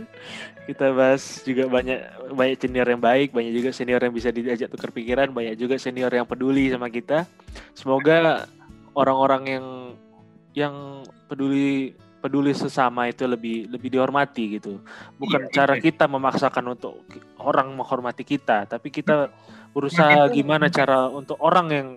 Kita 0.67 0.91
bahas 0.95 1.43
juga 1.47 1.71
banyak 1.71 2.01
banyak 2.35 2.57
senior 2.59 2.87
yang 2.87 3.03
baik 3.03 3.31
banyak 3.35 3.53
juga 3.55 3.71
senior 3.75 4.03
yang 4.03 4.15
bisa 4.15 4.31
diajak 4.35 4.71
tukar 4.71 4.91
pikiran 4.91 5.31
banyak 5.31 5.55
juga 5.59 5.79
senior 5.79 6.11
yang 6.11 6.27
peduli 6.27 6.71
sama 6.71 6.91
kita. 6.91 7.27
Semoga 7.75 8.47
orang-orang 8.95 9.43
yang 9.47 9.67
yang 10.55 10.75
peduli 11.31 11.95
peduli 12.19 12.51
sesama 12.51 13.07
itu 13.07 13.23
lebih 13.25 13.71
lebih 13.71 13.89
dihormati 13.91 14.59
gitu. 14.59 14.83
Bukan 15.17 15.47
Iya, 15.47 15.53
cara 15.55 15.75
iya. 15.79 15.83
kita 15.83 16.05
memaksakan 16.05 16.75
untuk 16.75 16.99
orang 17.39 17.71
menghormati 17.73 18.23
kita 18.23 18.67
tapi 18.67 18.91
kita 18.91 19.31
berusaha 19.71 20.27
itu- 20.27 20.43
gimana 20.43 20.67
cara 20.69 21.07
untuk 21.07 21.39
orang 21.39 21.69
yang 21.71 21.89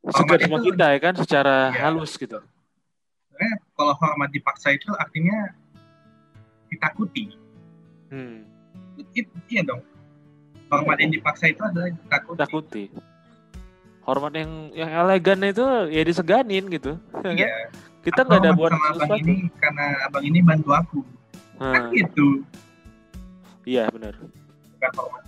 Hormat 0.00 0.40
sama 0.40 0.64
kita 0.64 0.86
ya 0.96 0.98
kan 0.98 1.14
secara 1.14 1.56
Iya. 1.68 1.80
halus 1.84 2.16
gitu. 2.16 2.40
Sebenarnya 3.28 3.52
kalau 3.76 3.92
hormat 3.94 4.32
dipaksa 4.32 4.72
itu 4.72 4.88
artinya 4.96 5.52
ditakuti. 6.66 7.36
Hmm. 8.08 8.48
It- 9.12 9.28
iya 9.46 9.60
dong. 9.60 9.84
Hormat 10.72 10.96
yang 10.98 11.12
dipaksa 11.12 11.52
itu 11.52 11.60
adalah 11.60 11.92
ditakuti. 11.92 12.38
Takuti 12.40 12.84
hormat 14.00 14.32
yang 14.34 14.72
yang 14.72 14.90
elegan 14.90 15.38
itu 15.44 15.62
ya 15.86 16.02
diseganin 16.02 16.64
gitu. 16.66 16.96
Ya 17.20 17.20
kan? 17.20 17.34
iya 17.36 17.52
kita 18.00 18.20
nggak 18.24 18.40
ada 18.40 18.52
buat 18.56 18.72
sama 18.72 18.80
abang 18.80 18.96
sesuatu. 18.96 19.20
ini 19.20 19.36
karena 19.60 19.84
abang 20.08 20.24
ini 20.24 20.38
bantu 20.40 20.70
aku. 20.72 21.00
Nah, 21.60 21.72
kan 21.76 21.82
gitu. 21.92 22.28
Iya 23.68 23.92
benar. 23.92 24.14
Bukan 24.16 24.90
hormat 24.96 25.22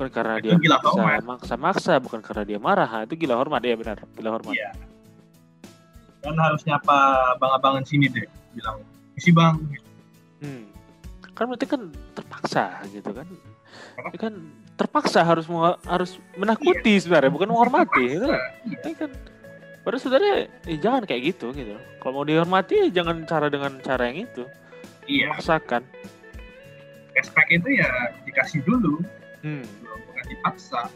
bukan 0.00 0.08
karena 0.16 0.34
Itu 0.40 0.44
dia 0.48 0.56
gila 0.56 0.78
bisa 0.80 0.90
hormat. 0.96 1.20
maksa-maksa 1.28 1.92
bukan 2.00 2.20
karena 2.24 2.42
dia 2.48 2.56
marah. 2.56 2.88
Ha, 2.88 2.98
itu 3.04 3.20
gila 3.20 3.36
hormat 3.36 3.60
ya 3.60 3.76
benar. 3.76 4.00
Gila 4.16 4.30
hormat. 4.32 4.56
Iya. 4.56 4.72
Dan 6.24 6.40
harus 6.40 6.64
nyapa 6.64 6.96
abang-abangan 7.36 7.84
sini 7.84 8.08
deh 8.08 8.24
bilang 8.56 8.80
isi 9.20 9.28
bang. 9.28 9.60
Hmm. 10.40 10.64
kan 11.36 11.48
berarti 11.48 11.68
kan 11.68 11.88
terpaksa 12.16 12.84
gitu 12.92 13.12
kan? 13.12 13.28
Apa? 14.00 14.08
Ya 14.12 14.18
kan 14.28 14.34
terpaksa 14.76 15.20
harus 15.20 15.44
mau 15.48 15.76
harus 15.84 16.16
menakuti 16.36 16.96
sebenarnya 17.00 17.32
bukan 17.32 17.48
menghormati 17.52 18.04
itu 18.16 18.24
Terpaksa. 18.24 19.04
Iya. 19.04 19.16
Padahal 19.80 20.02
sebenarnya 20.02 20.34
eh, 20.68 20.78
jangan 20.78 21.02
kayak 21.08 21.22
gitu 21.34 21.56
gitu. 21.56 21.76
Kalau 22.00 22.12
mau 22.20 22.26
dihormati 22.28 22.84
ya 22.84 23.00
jangan 23.00 23.24
cara 23.24 23.48
dengan 23.48 23.80
cara 23.80 24.12
yang 24.12 24.28
itu. 24.28 24.44
Iya. 25.08 25.32
Paksakan. 25.32 25.82
Respect 27.16 27.50
itu 27.50 27.68
ya 27.80 27.88
dikasih 28.28 28.60
dulu. 28.68 29.00
Hmm. 29.40 29.64
bukan 29.80 30.24
dipaksa. 30.28 30.92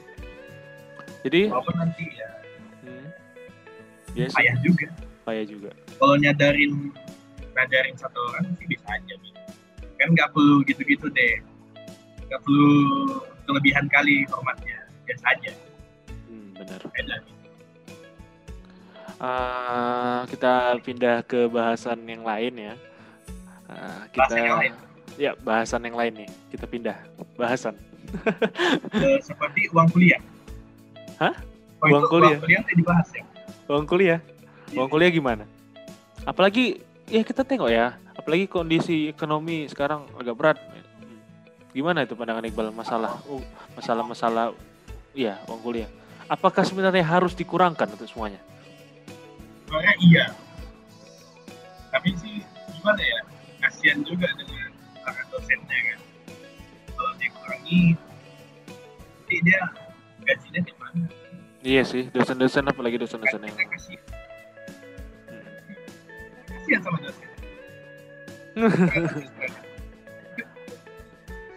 Jadi 1.25 1.49
walaupun 1.49 1.75
nanti 1.81 2.05
ya. 2.13 2.31
Hmm. 2.85 3.09
sih, 4.13 4.29
payah 4.37 4.57
juga. 4.61 4.89
Payah 5.25 5.45
juga. 5.49 5.71
Kalau 5.97 6.15
nyadarin 6.21 6.93
nyadarin 7.57 7.97
satu 7.97 8.21
orang 8.21 8.53
sih 8.61 8.69
bisa 8.69 8.85
aja 8.93 9.15
gitu. 9.17 9.41
kan 9.97 10.13
nggak 10.13 10.29
perlu 10.37 10.61
gitu-gitu 10.69 11.09
deh. 11.09 11.41
Nggak 12.29 12.41
perlu 12.45 12.73
kelebihan 13.49 13.89
kali 13.89 14.29
hormatnya 14.29 14.85
biasa 15.09 15.25
aja. 15.33 15.53
Hmm, 16.29 16.53
benar. 16.53 16.81
Beda 16.93 17.17
gitu. 17.25 17.44
Eh, 19.25 20.21
kita 20.29 20.77
pindah 20.85 21.25
ke 21.25 21.49
bahasan 21.49 22.05
yang 22.05 22.21
lain 22.27 22.53
ya. 22.61 22.75
Eh, 23.73 24.01
kita 24.13 24.21
Bahasan 24.21 24.41
yang 24.45 24.59
lain. 24.61 24.73
ya 25.17 25.33
bahasan 25.41 25.81
yang 25.89 25.97
lain 25.97 26.13
nih. 26.25 26.31
Kita 26.53 26.65
pindah 26.69 26.97
bahasan. 27.41 27.75
Seperti 29.29 29.73
uang 29.73 29.89
kuliah. 29.89 30.21
Hah? 31.17 31.33
oh, 31.81 31.89
Uang 31.89 32.05
kuliah? 32.13 32.37
uang 32.37 32.45
kuliah? 32.45 32.63
tadi 32.69 32.77
dibahas 32.77 33.09
ya? 33.17 33.25
Uang 33.71 33.87
kuliah? 33.89 34.21
Uang 34.77 34.89
kuliah 34.93 35.11
gimana? 35.15 35.45
Apalagi 36.29 36.85
ya 37.09 37.25
kita 37.25 37.49
tengok 37.49 37.73
ya. 37.73 37.97
Apalagi 38.13 38.45
kondisi 38.45 39.09
ekonomi 39.09 39.65
sekarang 39.73 40.05
agak 40.21 40.37
berat. 40.37 40.59
Gimana 41.73 42.05
itu 42.05 42.13
pandangan 42.13 42.45
Iqbal? 42.45 42.77
Masalah 42.77 43.25
uh, 43.25 43.43
masalah-masalah 43.73 44.53
ya 45.17 45.41
uang 45.49 45.65
kuliah. 45.65 45.89
Apakah 46.29 46.61
sebenarnya 46.61 47.05
harus 47.05 47.33
dikurangkan 47.33 47.89
untuk 47.89 48.05
semuanya 48.09 48.41
sebenarnya 49.65 49.95
iya. 50.05 50.25
Tapi 51.91 52.09
sih 52.21 52.45
gimana 52.77 53.01
ya 53.01 53.21
kasihan 53.65 54.05
juga 54.05 54.29
dengan 54.37 54.71
para 55.01 55.23
dosennya 55.33 55.79
kan. 55.93 55.99
Kalau 56.95 57.13
dikurangi 57.19 57.97
nanti 59.35 59.51
dia 59.51 59.67
gajinya 60.23 60.61
di 60.63 60.75
mana? 60.79 61.11
Iya 61.65 61.83
sih 61.83 62.07
dosen-dosen 62.13 62.71
apalagi 62.71 63.03
dosen-dosen 63.03 63.41
yang 63.43 63.51
kita 63.57 63.67
kasih. 63.75 63.99
Hmm. 65.27 65.43
kasihan 66.55 66.81
sama 66.87 66.99
dosen. 67.03 67.29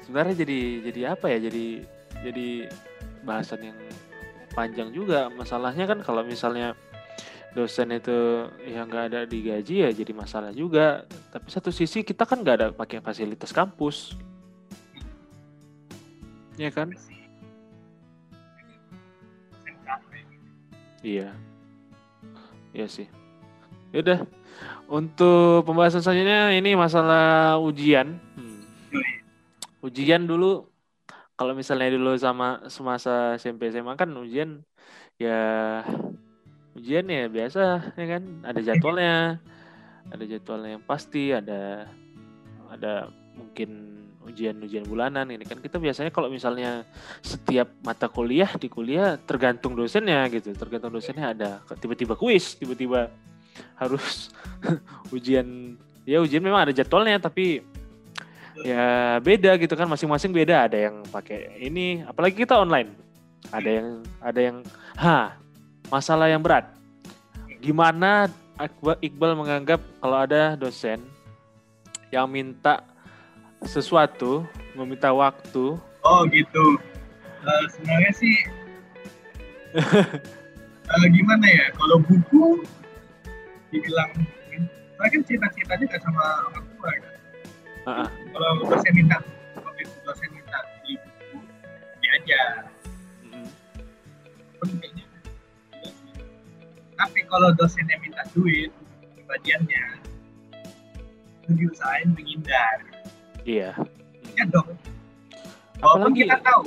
Sebenarnya 0.07 0.35
jadi 0.41 0.59
jadi 0.89 1.01
apa 1.13 1.25
ya 1.29 1.37
jadi 1.51 1.85
jadi 2.25 2.47
bahasan 3.21 3.61
yang 3.61 3.77
panjang 4.57 4.89
juga. 4.89 5.29
Masalahnya 5.29 5.85
kan 5.85 6.01
kalau 6.01 6.25
misalnya 6.25 6.73
dosen 7.57 7.89
itu 7.89 8.45
yang 8.69 8.85
nggak 8.85 9.05
ada 9.09 9.21
digaji 9.25 9.81
ya 9.81 9.89
jadi 9.89 10.13
masalah 10.13 10.53
juga. 10.53 11.09
Tapi 11.33 11.49
satu 11.49 11.73
sisi 11.73 12.05
kita 12.05 12.29
kan 12.29 12.45
nggak 12.45 12.57
ada 12.61 12.67
pakai 12.69 13.01
fasilitas 13.01 13.49
kampus. 13.49 14.13
Ya 16.53 16.69
kan? 16.69 16.93
Iya. 21.01 21.33
Iya 22.77 22.85
sih. 22.85 23.09
Yaudah 23.89 24.21
untuk 24.85 25.65
pembahasan 25.65 26.05
selanjutnya 26.05 26.53
ini 26.53 26.77
masalah 26.77 27.57
ujian. 27.57 28.21
Hmm. 28.37 28.61
Ujian 29.81 30.29
dulu. 30.29 30.69
Kalau 31.37 31.53
misalnya 31.53 31.93
dulu 31.93 32.17
sama 32.17 32.65
semasa 32.69 33.37
SMP 33.37 33.69
SMA 33.69 33.93
kan 33.93 34.09
ujian 34.17 34.65
ya 35.21 35.81
ujian 36.77 37.05
ya 37.09 37.25
biasa 37.25 37.93
ya 37.97 38.05
kan? 38.05 38.23
Ada 38.45 38.61
jadwalnya 38.61 39.41
ada 40.07 40.23
jadwalnya 40.23 40.69
yang 40.77 40.85
pasti 40.85 41.33
ada 41.33 41.89
ada 42.69 43.09
mungkin 43.33 43.97
ujian-ujian 44.27 44.85
bulanan 44.85 45.25
ini 45.31 45.47
kan. 45.47 45.57
Kita 45.57 45.81
biasanya 45.81 46.11
kalau 46.13 46.29
misalnya 46.29 46.83
setiap 47.23 47.71
mata 47.81 48.11
kuliah 48.11 48.51
di 48.59 48.67
kuliah 48.67 49.15
tergantung 49.17 49.73
dosennya 49.73 50.27
gitu. 50.29 50.53
Tergantung 50.53 50.93
dosennya 50.93 51.33
ada. 51.33 51.51
Tiba-tiba 51.79 52.13
kuis 52.13 52.59
tiba-tiba 52.59 53.09
harus 53.79 54.29
ujian 55.15 55.79
ya 56.05 56.21
ujian 56.21 56.43
memang 56.45 56.69
ada 56.69 56.73
jadwalnya 56.75 57.17
tapi 57.17 57.65
ya 58.61 59.17
beda 59.23 59.55
gitu 59.57 59.73
kan. 59.73 59.87
Masing-masing 59.89 60.35
beda. 60.35 60.67
Ada 60.69 60.91
yang 60.91 61.07
pakai 61.07 61.57
ini 61.63 62.03
apalagi 62.03 62.37
kita 62.37 62.59
online. 62.59 62.93
Ada 63.47 63.69
yang 63.69 63.87
ada 64.19 64.39
yang 64.43 64.57
ha 64.99 65.46
masalah 65.87 66.27
yang 66.31 66.43
berat 66.43 66.67
gimana 67.59 68.31
Iqbal 69.01 69.37
menganggap 69.37 69.81
kalau 70.01 70.17
ada 70.17 70.57
dosen 70.57 71.01
yang 72.09 72.25
minta 72.25 72.81
sesuatu 73.65 74.45
meminta 74.73 75.13
waktu 75.13 75.77
Oh 76.07 76.23
gitu. 76.31 76.65
Eh, 77.43 77.65
sebenarnya 77.75 78.11
sih 78.15 78.35
eh, 80.95 81.07
gimana 81.11 81.45
ya? 81.45 81.65
Kalau 81.75 81.99
buku 82.07 82.63
dibilang, 83.67 84.11
saya 84.95 85.07
kan 85.11 85.21
cerita-ceritanya 85.27 85.83
nggak 85.91 86.01
sama 86.01 86.23
orang 86.47 86.65
tua 86.71 86.87
kan. 86.87 87.03
Ah, 87.83 87.91
ah. 88.07 88.09
Kalau 88.31 88.49
dosen 88.63 88.93
minta, 88.95 89.19
dosen 90.07 90.29
minta 90.31 90.59
di 90.87 90.95
buku, 90.95 91.37
diajar. 91.99 92.66
Kalau 97.27 97.49
dosennya 97.53 97.97
minta 97.99 98.23
duit, 98.31 98.71
bagiannya 99.25 99.83
itu 101.43 101.51
diusahain 101.55 102.11
menghindar. 102.11 102.77
iya 103.43 103.71
Ya 104.33 104.43
dong. 104.47 104.67
Walaupun 105.79 106.11
apalagi 106.11 106.25
kita 106.25 106.37
tahu, 106.41 106.63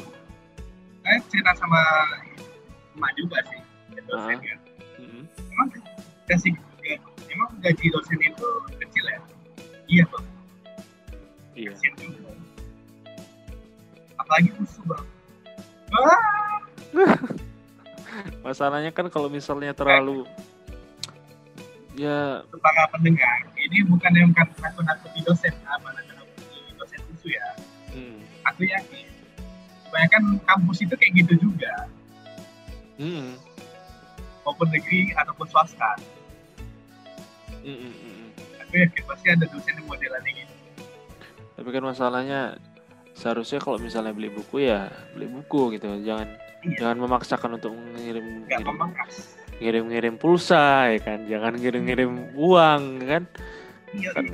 saya 1.02 1.18
cerita 1.28 1.52
sama 1.54 1.80
emak 2.94 3.12
juga 3.14 3.38
sih, 3.46 3.60
dosen 4.04 4.36
Ah. 4.36 4.40
kan. 4.40 4.58
Mm-mm. 4.98 5.24
Emang 5.50 5.68
kasih 6.26 6.52
emang 7.26 7.50
gaji 7.58 7.86
dosen 7.90 8.18
itu 8.18 8.48
kecil 8.78 9.04
ya? 9.06 9.18
Iya 9.86 10.04
bang, 10.06 10.26
iya 11.54 11.70
kecil 11.74 11.92
juga. 11.98 12.30
Apalagi 14.16 14.50
musuh 14.56 14.84
bang. 14.86 15.04
Wah, 15.90 16.58
masalahnya 18.46 18.90
kan 18.90 19.06
kalau 19.08 19.26
misalnya 19.26 19.74
terlalu 19.74 20.22
ya 21.98 22.42
untuk 22.46 22.60
para 22.60 22.86
pendengar, 22.90 23.46
ini 23.56 23.82
bukan 23.86 24.12
yang 24.14 24.30
kan 24.30 24.46
nakut-nakuti 24.58 25.20
dosen, 25.22 25.54
apa 25.66 25.90
nakut-nakuti 25.90 26.58
dosen 26.74 27.00
musuh 27.10 27.30
ya. 27.30 27.48
mm, 27.90 28.18
Aku 28.54 28.62
yakin, 28.62 29.06
kebanyakan 29.88 30.22
kampus 30.46 30.78
itu 30.86 30.94
kayak 30.94 31.12
gitu 31.24 31.50
juga, 31.50 31.74
mm, 32.98 33.34
maupun 34.46 34.68
negeri 34.70 35.10
ataupun 35.18 35.46
swasta. 35.50 35.98
mm, 37.60 37.68
mm, 37.68 37.92
mm, 37.92 38.12
mm. 38.14 38.28
Aku 38.66 38.74
yakin 38.78 39.02
pasti 39.04 39.26
ada 39.34 39.44
dosen 39.50 39.74
yang 39.76 39.86
modelan 39.86 40.20
kayak 40.22 40.36
gitu. 40.46 40.54
tapi 41.60 41.68
kan 41.76 41.84
masalahnya 41.84 42.40
seharusnya 43.12 43.60
kalau 43.60 43.76
misalnya 43.76 44.16
beli 44.16 44.32
buku 44.32 44.64
ya 44.64 44.88
beli 45.12 45.28
buku 45.28 45.76
gitu 45.76 45.92
jangan 46.00 46.24
Iya. 46.60 46.76
jangan 46.76 46.98
memaksakan 47.08 47.50
untuk 47.56 47.72
mengirim 47.72 48.44
Nggak 48.44 48.60
ngirim, 49.60 49.84
ngirim 49.92 50.14
pulsa 50.16 50.88
ya 50.92 50.98
kan? 51.00 51.18
Jangan 51.28 51.52
ngirim 51.56 51.82
ngirim 51.84 52.12
uang 52.36 52.82
kan? 53.04 53.22
Iya, 53.92 54.10
kan 54.16 54.24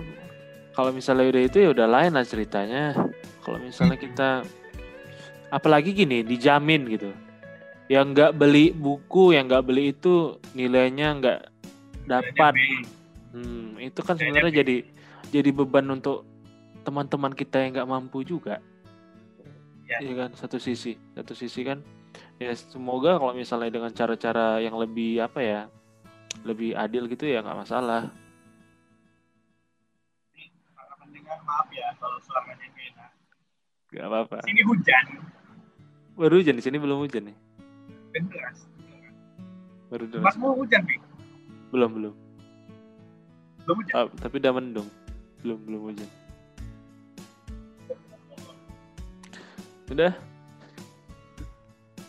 kalau 0.77 0.93
misalnya 0.93 1.33
udah 1.33 1.43
itu 1.49 1.57
ya 1.65 1.69
udah 1.73 1.89
lain 1.89 2.13
lah 2.13 2.25
ceritanya. 2.29 2.93
Kalau 3.41 3.57
misalnya 3.57 3.97
kita 3.97 4.45
apalagi 5.49 5.97
gini 5.97 6.21
dijamin 6.21 6.85
gitu. 6.93 7.17
Yang 7.89 8.07
nggak 8.13 8.33
beli 8.37 8.77
buku 8.77 9.33
yang 9.33 9.49
nggak 9.49 9.65
beli 9.65 9.97
itu 9.97 10.37
nilainya 10.53 11.17
nggak 11.17 11.41
dapat. 12.05 12.53
Hmm, 13.33 13.81
itu 13.81 14.01
kan 14.05 14.21
sebenarnya 14.21 14.61
jadi 14.61 14.85
jadi 15.33 15.49
beban 15.49 15.89
untuk 15.89 16.29
teman-teman 16.85 17.33
kita 17.33 17.57
yang 17.65 17.81
nggak 17.81 17.89
mampu 17.89 18.21
juga. 18.21 18.61
Ya. 19.89 20.05
Iya 20.05 20.29
kan? 20.29 20.31
Satu 20.37 20.61
sisi 20.61 21.01
satu 21.17 21.33
sisi 21.33 21.65
kan 21.65 21.81
ya 22.37 22.53
semoga 22.53 23.17
kalau 23.17 23.33
misalnya 23.33 23.73
dengan 23.73 23.93
cara-cara 23.97 24.61
yang 24.61 24.77
lebih 24.77 25.25
apa 25.25 25.41
ya 25.41 25.61
lebih 26.45 26.77
adil 26.77 27.09
gitu 27.09 27.25
ya 27.25 27.41
nggak 27.41 27.65
masalah. 27.65 28.13
Pendengar 31.01 31.39
maaf 31.49 31.69
ya 31.73 31.89
kalau 31.97 32.19
suaranya 32.21 32.67
enak. 32.69 33.11
nggak 33.89 34.07
apa-apa. 34.13 34.39
Sini 34.45 34.63
hujan, 34.69 35.05
baru 36.19 36.35
hujan 36.43 36.55
di 36.61 36.65
sini 36.65 36.77
belum 36.77 36.99
hujan 37.01 37.33
nih. 37.33 37.37
Deras. 38.17 38.59
baru 39.87 40.05
deras. 40.09 40.25
Tempatmu 40.25 40.49
hujan 40.61 40.83
nih, 40.85 40.99
belum 41.73 41.91
belum. 41.97 42.15
Belum 43.65 43.77
hujan. 43.81 43.95
Ah, 43.97 44.07
tapi 44.21 44.35
udah 44.43 44.53
mendung. 44.53 44.89
Belum 45.41 45.59
belum 45.65 45.81
hujan. 45.89 46.11
Udah 49.87 50.13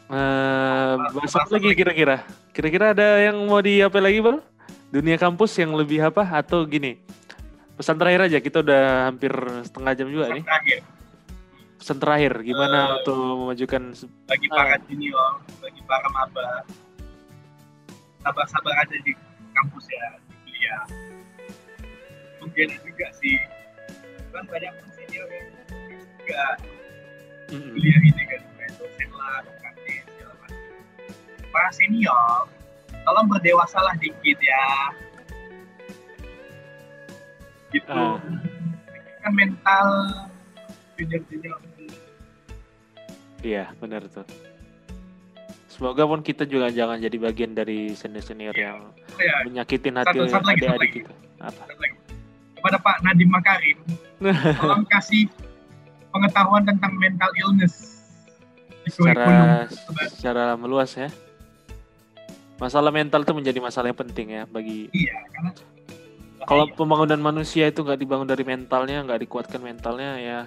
Eh, 0.07 0.93
bahas 1.11 1.35
apa 1.35 1.51
lagi 1.51 1.75
kira-kira 1.75 2.23
kira-kira 2.55 2.95
ada 2.95 3.19
yang 3.19 3.43
mau 3.43 3.59
di 3.59 3.83
apa 3.83 3.99
lagi 3.99 4.23
bang 4.23 4.39
dunia 4.87 5.19
kampus 5.19 5.59
yang 5.59 5.75
lebih 5.75 5.99
apa 5.99 6.23
atau 6.23 6.63
gini 6.63 6.95
pesan 7.75 7.99
terakhir 7.99 8.31
aja 8.31 8.39
kita 8.39 8.63
udah 8.63 9.11
hampir 9.11 9.35
setengah 9.67 9.91
jam 9.93 10.07
juga 10.07 10.31
nih 10.31 10.47
Terakhir, 10.47 10.79
pesan 11.75 11.97
terakhir 11.99 12.33
gimana 12.39 12.77
Eh. 12.87 12.93
untuk 13.03 13.19
memajukan 13.19 13.83
bagi 14.31 14.47
para 14.47 14.79
junior, 14.87 15.43
bagi 15.59 15.81
para 15.83 16.07
maba, 16.07 16.47
sabar-sabar 18.23 18.73
aja 18.79 18.95
di 19.03 19.11
kampus 19.51 19.85
ya, 19.87 20.07
di 20.23 20.35
kuliah. 20.41 20.81
Mungkin 22.39 22.67
juga 22.79 23.07
sih, 23.19 23.35
kan 24.31 24.43
banyak 24.47 24.71
senior 24.95 25.27
yang 25.27 25.47
juga 26.17 26.43
Mm-mm. 27.51 27.71
kuliah 27.75 27.99
ini 28.01 28.23
kan, 28.25 28.41
dosen 28.79 29.09
lah. 29.13 29.43
Para 31.49 31.69
senior, 31.71 32.47
tolong 33.03 33.27
berdewasalah 33.27 33.95
dikit 33.97 34.37
ya. 34.37 34.65
Gitu. 37.69 37.91
Ah. 37.91 38.19
Kan 39.19 39.31
mental 39.33 39.87
junior-junior 40.95 41.59
Iya, 43.37 43.69
benar 43.77 44.01
tuh. 44.09 44.25
Semoga 45.69 46.09
pun 46.09 46.25
kita 46.25 46.41
juga 46.43 46.73
jangan 46.73 46.97
jadi 46.97 47.17
bagian 47.21 47.53
dari 47.53 47.93
senior-senior 47.93 48.49
Iya. 48.51 48.65
yang 48.65 48.79
Oh 48.89 49.21
ya, 49.21 49.35
menyakitin 49.45 49.93
hati 49.93 50.17
adik-adik 50.17 50.65
lagi. 50.65 50.89
kita. 50.97 51.13
Apa? 51.37 51.61
Satu 51.63 51.77
lagi. 51.77 51.95
kepada 52.57 52.77
Pak 52.81 53.05
Nadiem 53.05 53.29
Makarim, 53.29 53.77
tolong 54.57 54.81
kasih 54.89 55.29
pengetahuan 56.09 56.65
tentang 56.65 56.89
mental 56.97 57.29
illness. 57.37 58.01
Secara 58.89 59.69
secara 60.09 60.45
meluas 60.57 60.89
ya. 60.97 61.05
Masalah 62.57 62.89
mental 62.89 63.21
itu 63.21 63.33
menjadi 63.33 63.59
masalah 63.59 63.87
yang 63.87 63.99
penting 63.99 64.27
ya 64.31 64.43
bagi 64.45 64.89
Iya, 64.89 65.13
karena 65.29 65.51
kalau 66.43 66.65
pembangunan 66.69 67.19
manusia 67.19 67.67
itu 67.67 67.81
nggak 67.81 67.97
dibangun 67.97 68.25
dari 68.25 68.41
mentalnya, 68.41 69.03
nggak 69.03 69.21
dikuatkan 69.21 69.59
mentalnya 69.59 70.11
ya 70.17 70.39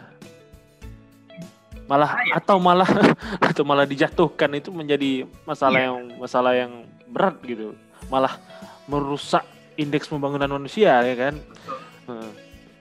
malah 1.84 2.14
Bahaya. 2.14 2.32
atau 2.38 2.56
malah 2.56 2.86
atau 3.50 3.62
malah 3.66 3.82
dijatuhkan 3.82 4.50
itu 4.54 4.70
menjadi 4.70 5.26
masalah 5.42 5.74
Iya. 5.76 5.86
yang 5.86 5.96
masalah 6.16 6.52
yang 6.54 6.72
berat 7.06 7.34
gitu. 7.42 7.74
Malah 8.06 8.38
merusak 8.86 9.42
indeks 9.74 10.06
pembangunan 10.06 10.46
manusia 10.48 11.02
ya 11.02 11.14
kan. 11.14 11.34
Betul. 11.34 11.78
Hmm, 12.06 12.30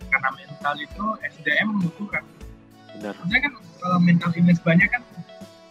karena 0.09 0.29
mental 0.31 0.73
itu 0.77 1.03
SDM 1.27 1.67
membutuhkan. 1.71 2.23
benar. 2.93 3.13
Maksudnya 3.15 3.41
kan 3.41 3.53
kalau 3.77 3.97
mental 3.97 4.29
illness 4.31 4.61
banyak 4.61 4.89
kan 4.89 5.01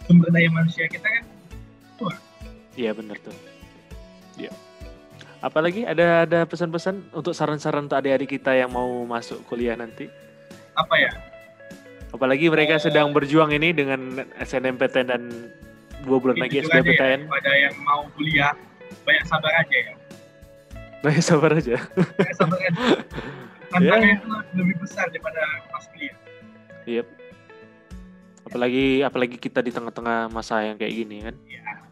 sumber 0.03 0.27
daya 0.31 0.49
manusia 0.49 0.83
kita 0.85 1.07
kan 1.07 1.23
Iya 2.79 2.95
benar 2.95 3.19
tuh. 3.19 3.35
Iya. 4.39 4.55
Apalagi 5.43 5.83
ada 5.83 6.23
ada 6.23 6.39
pesan-pesan 6.47 7.11
untuk 7.11 7.35
saran-saran 7.35 7.91
untuk 7.91 7.99
adik-adik 7.99 8.39
kita 8.39 8.55
yang 8.55 8.71
mau 8.71 9.03
masuk 9.03 9.43
kuliah 9.51 9.75
nanti. 9.75 10.07
apa 10.79 10.95
ya? 10.95 11.11
Apalagi 12.15 12.47
mereka 12.47 12.79
sedang 12.79 13.11
berjuang 13.11 13.51
ini 13.51 13.75
dengan 13.75 14.23
SNMPTN 14.39 15.07
dan 15.11 15.51
dua 16.07 16.23
bulan 16.23 16.39
lagi 16.39 16.63
aja 16.63 16.71
ya, 16.71 16.79
SBMPTN. 16.79 17.27
Pada 17.27 17.51
yang 17.51 17.75
mau 17.83 18.07
kuliah 18.15 18.55
banyak 19.03 19.25
sabar 19.27 19.51
aja 19.59 19.75
ya. 19.75 19.93
Baik 21.03 21.19
sabar 21.19 21.51
aja. 21.51 21.75
Banyak 22.15 22.35
sabar 22.39 22.59
aja. 22.63 22.71
Tantangannya 23.75 24.13
itu 24.23 24.27
lebih 24.55 24.75
besar 24.79 25.05
daripada 25.11 25.43
pas 25.67 25.83
kuliah. 25.91 26.15
Yep. 26.87 27.07
Apalagi 28.47 28.85
apalagi 29.03 29.35
kita 29.35 29.59
di 29.59 29.71
tengah-tengah 29.75 30.31
masa 30.31 30.63
yang 30.63 30.79
kayak 30.79 30.95
gini 30.95 31.27
kan. 31.27 31.35
Iya. 31.43 31.88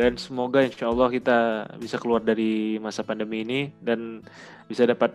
Dan 0.00 0.16
semoga 0.16 0.64
insya 0.64 0.88
Allah 0.88 1.12
kita 1.12 1.68
bisa 1.76 2.00
keluar 2.00 2.24
dari 2.24 2.80
masa 2.80 3.04
pandemi 3.04 3.44
ini 3.44 3.68
dan 3.84 4.24
bisa 4.64 4.88
dapat 4.88 5.12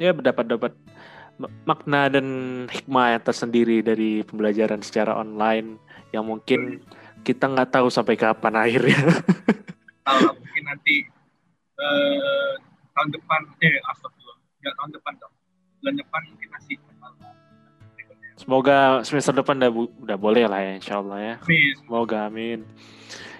ya 0.00 0.16
dapat 0.16 0.48
dapat 0.48 0.72
ma- 1.36 1.52
makna 1.68 2.08
dan 2.08 2.26
hikmah 2.72 3.20
yang 3.20 3.22
tersendiri 3.22 3.84
dari 3.84 4.24
pembelajaran 4.24 4.80
secara 4.80 5.12
online 5.12 5.76
yang 6.16 6.24
mungkin 6.24 6.80
kita 7.20 7.52
nggak 7.52 7.68
tahu 7.68 7.92
sampai 7.92 8.16
kapan 8.16 8.56
akhirnya. 8.56 8.96
Mungkin 10.40 10.64
nanti 10.68 11.04
eh, 11.80 12.52
tahun 12.96 13.10
depan, 13.12 13.40
eh 13.60 13.76
astagfirullah, 13.92 14.38
nggak 14.64 14.74
tahun 14.76 14.90
depan 14.96 15.12
dong. 15.20 15.34
Bulan 15.84 15.94
depan 16.00 16.22
mungkin 16.32 16.48
masih 16.48 16.76
Semoga 18.44 19.00
semester 19.08 19.32
depan 19.40 19.56
udah, 19.56 19.72
udah 20.04 20.18
boleh 20.20 20.44
lah 20.44 20.60
ya 20.60 20.72
insya 20.76 21.00
Allah 21.00 21.18
ya. 21.18 21.34
Amin. 21.40 21.74
Semoga 21.80 22.18
amin. 22.28 22.60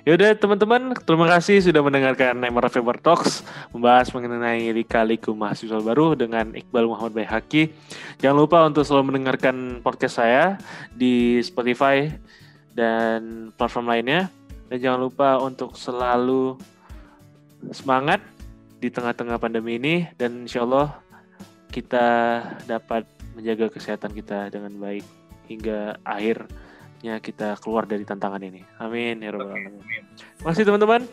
Yaudah 0.04 0.36
teman-teman, 0.36 0.92
terima 1.00 1.24
kasih 1.32 1.64
sudah 1.64 1.80
mendengarkan 1.80 2.36
Neymar 2.36 2.68
Fever 2.68 3.00
Talks 3.00 3.40
membahas 3.72 4.12
mengenai 4.12 4.68
lika-liku 4.76 5.32
mahasiswa 5.32 5.80
baru 5.80 6.12
dengan 6.12 6.52
Iqbal 6.52 6.84
Muhammad 6.84 7.16
Bayhaki. 7.16 7.72
Jangan 8.20 8.36
lupa 8.36 8.68
untuk 8.68 8.84
selalu 8.84 9.12
mendengarkan 9.16 9.80
podcast 9.80 10.20
saya 10.20 10.60
di 10.92 11.40
Spotify 11.40 12.12
dan 12.76 13.48
platform 13.56 13.88
lainnya. 13.88 14.28
Dan 14.68 14.76
jangan 14.80 15.00
lupa 15.08 15.40
untuk 15.40 15.72
selalu 15.72 16.60
semangat 17.72 18.20
di 18.76 18.92
tengah-tengah 18.92 19.40
pandemi 19.40 19.80
ini 19.80 20.04
dan 20.20 20.44
insya 20.44 20.68
Allah 20.68 21.00
kita 21.72 22.06
dapat 22.68 23.13
menjaga 23.34 23.68
kesehatan 23.68 24.14
kita 24.14 24.48
dengan 24.48 24.72
baik 24.78 25.04
hingga 25.50 26.00
akhir 26.06 26.48
saatnya 27.04 27.20
kita 27.20 27.60
keluar 27.60 27.84
dari 27.84 28.00
tantangan 28.00 28.40
ini. 28.40 28.64
Amin 28.80 29.20
ya 29.20 29.28
rabbal 29.28 29.52
alamin. 29.52 30.08
Terima 30.16 30.48
kasih 30.48 30.64
teman-teman. 30.64 31.04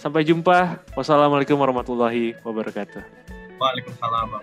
Sampai 0.00 0.24
jumpa. 0.24 0.80
Wassalamualaikum 0.96 1.60
warahmatullahi 1.60 2.32
wabarakatuh. 2.40 3.04
Waalaikumsalam 3.60 4.40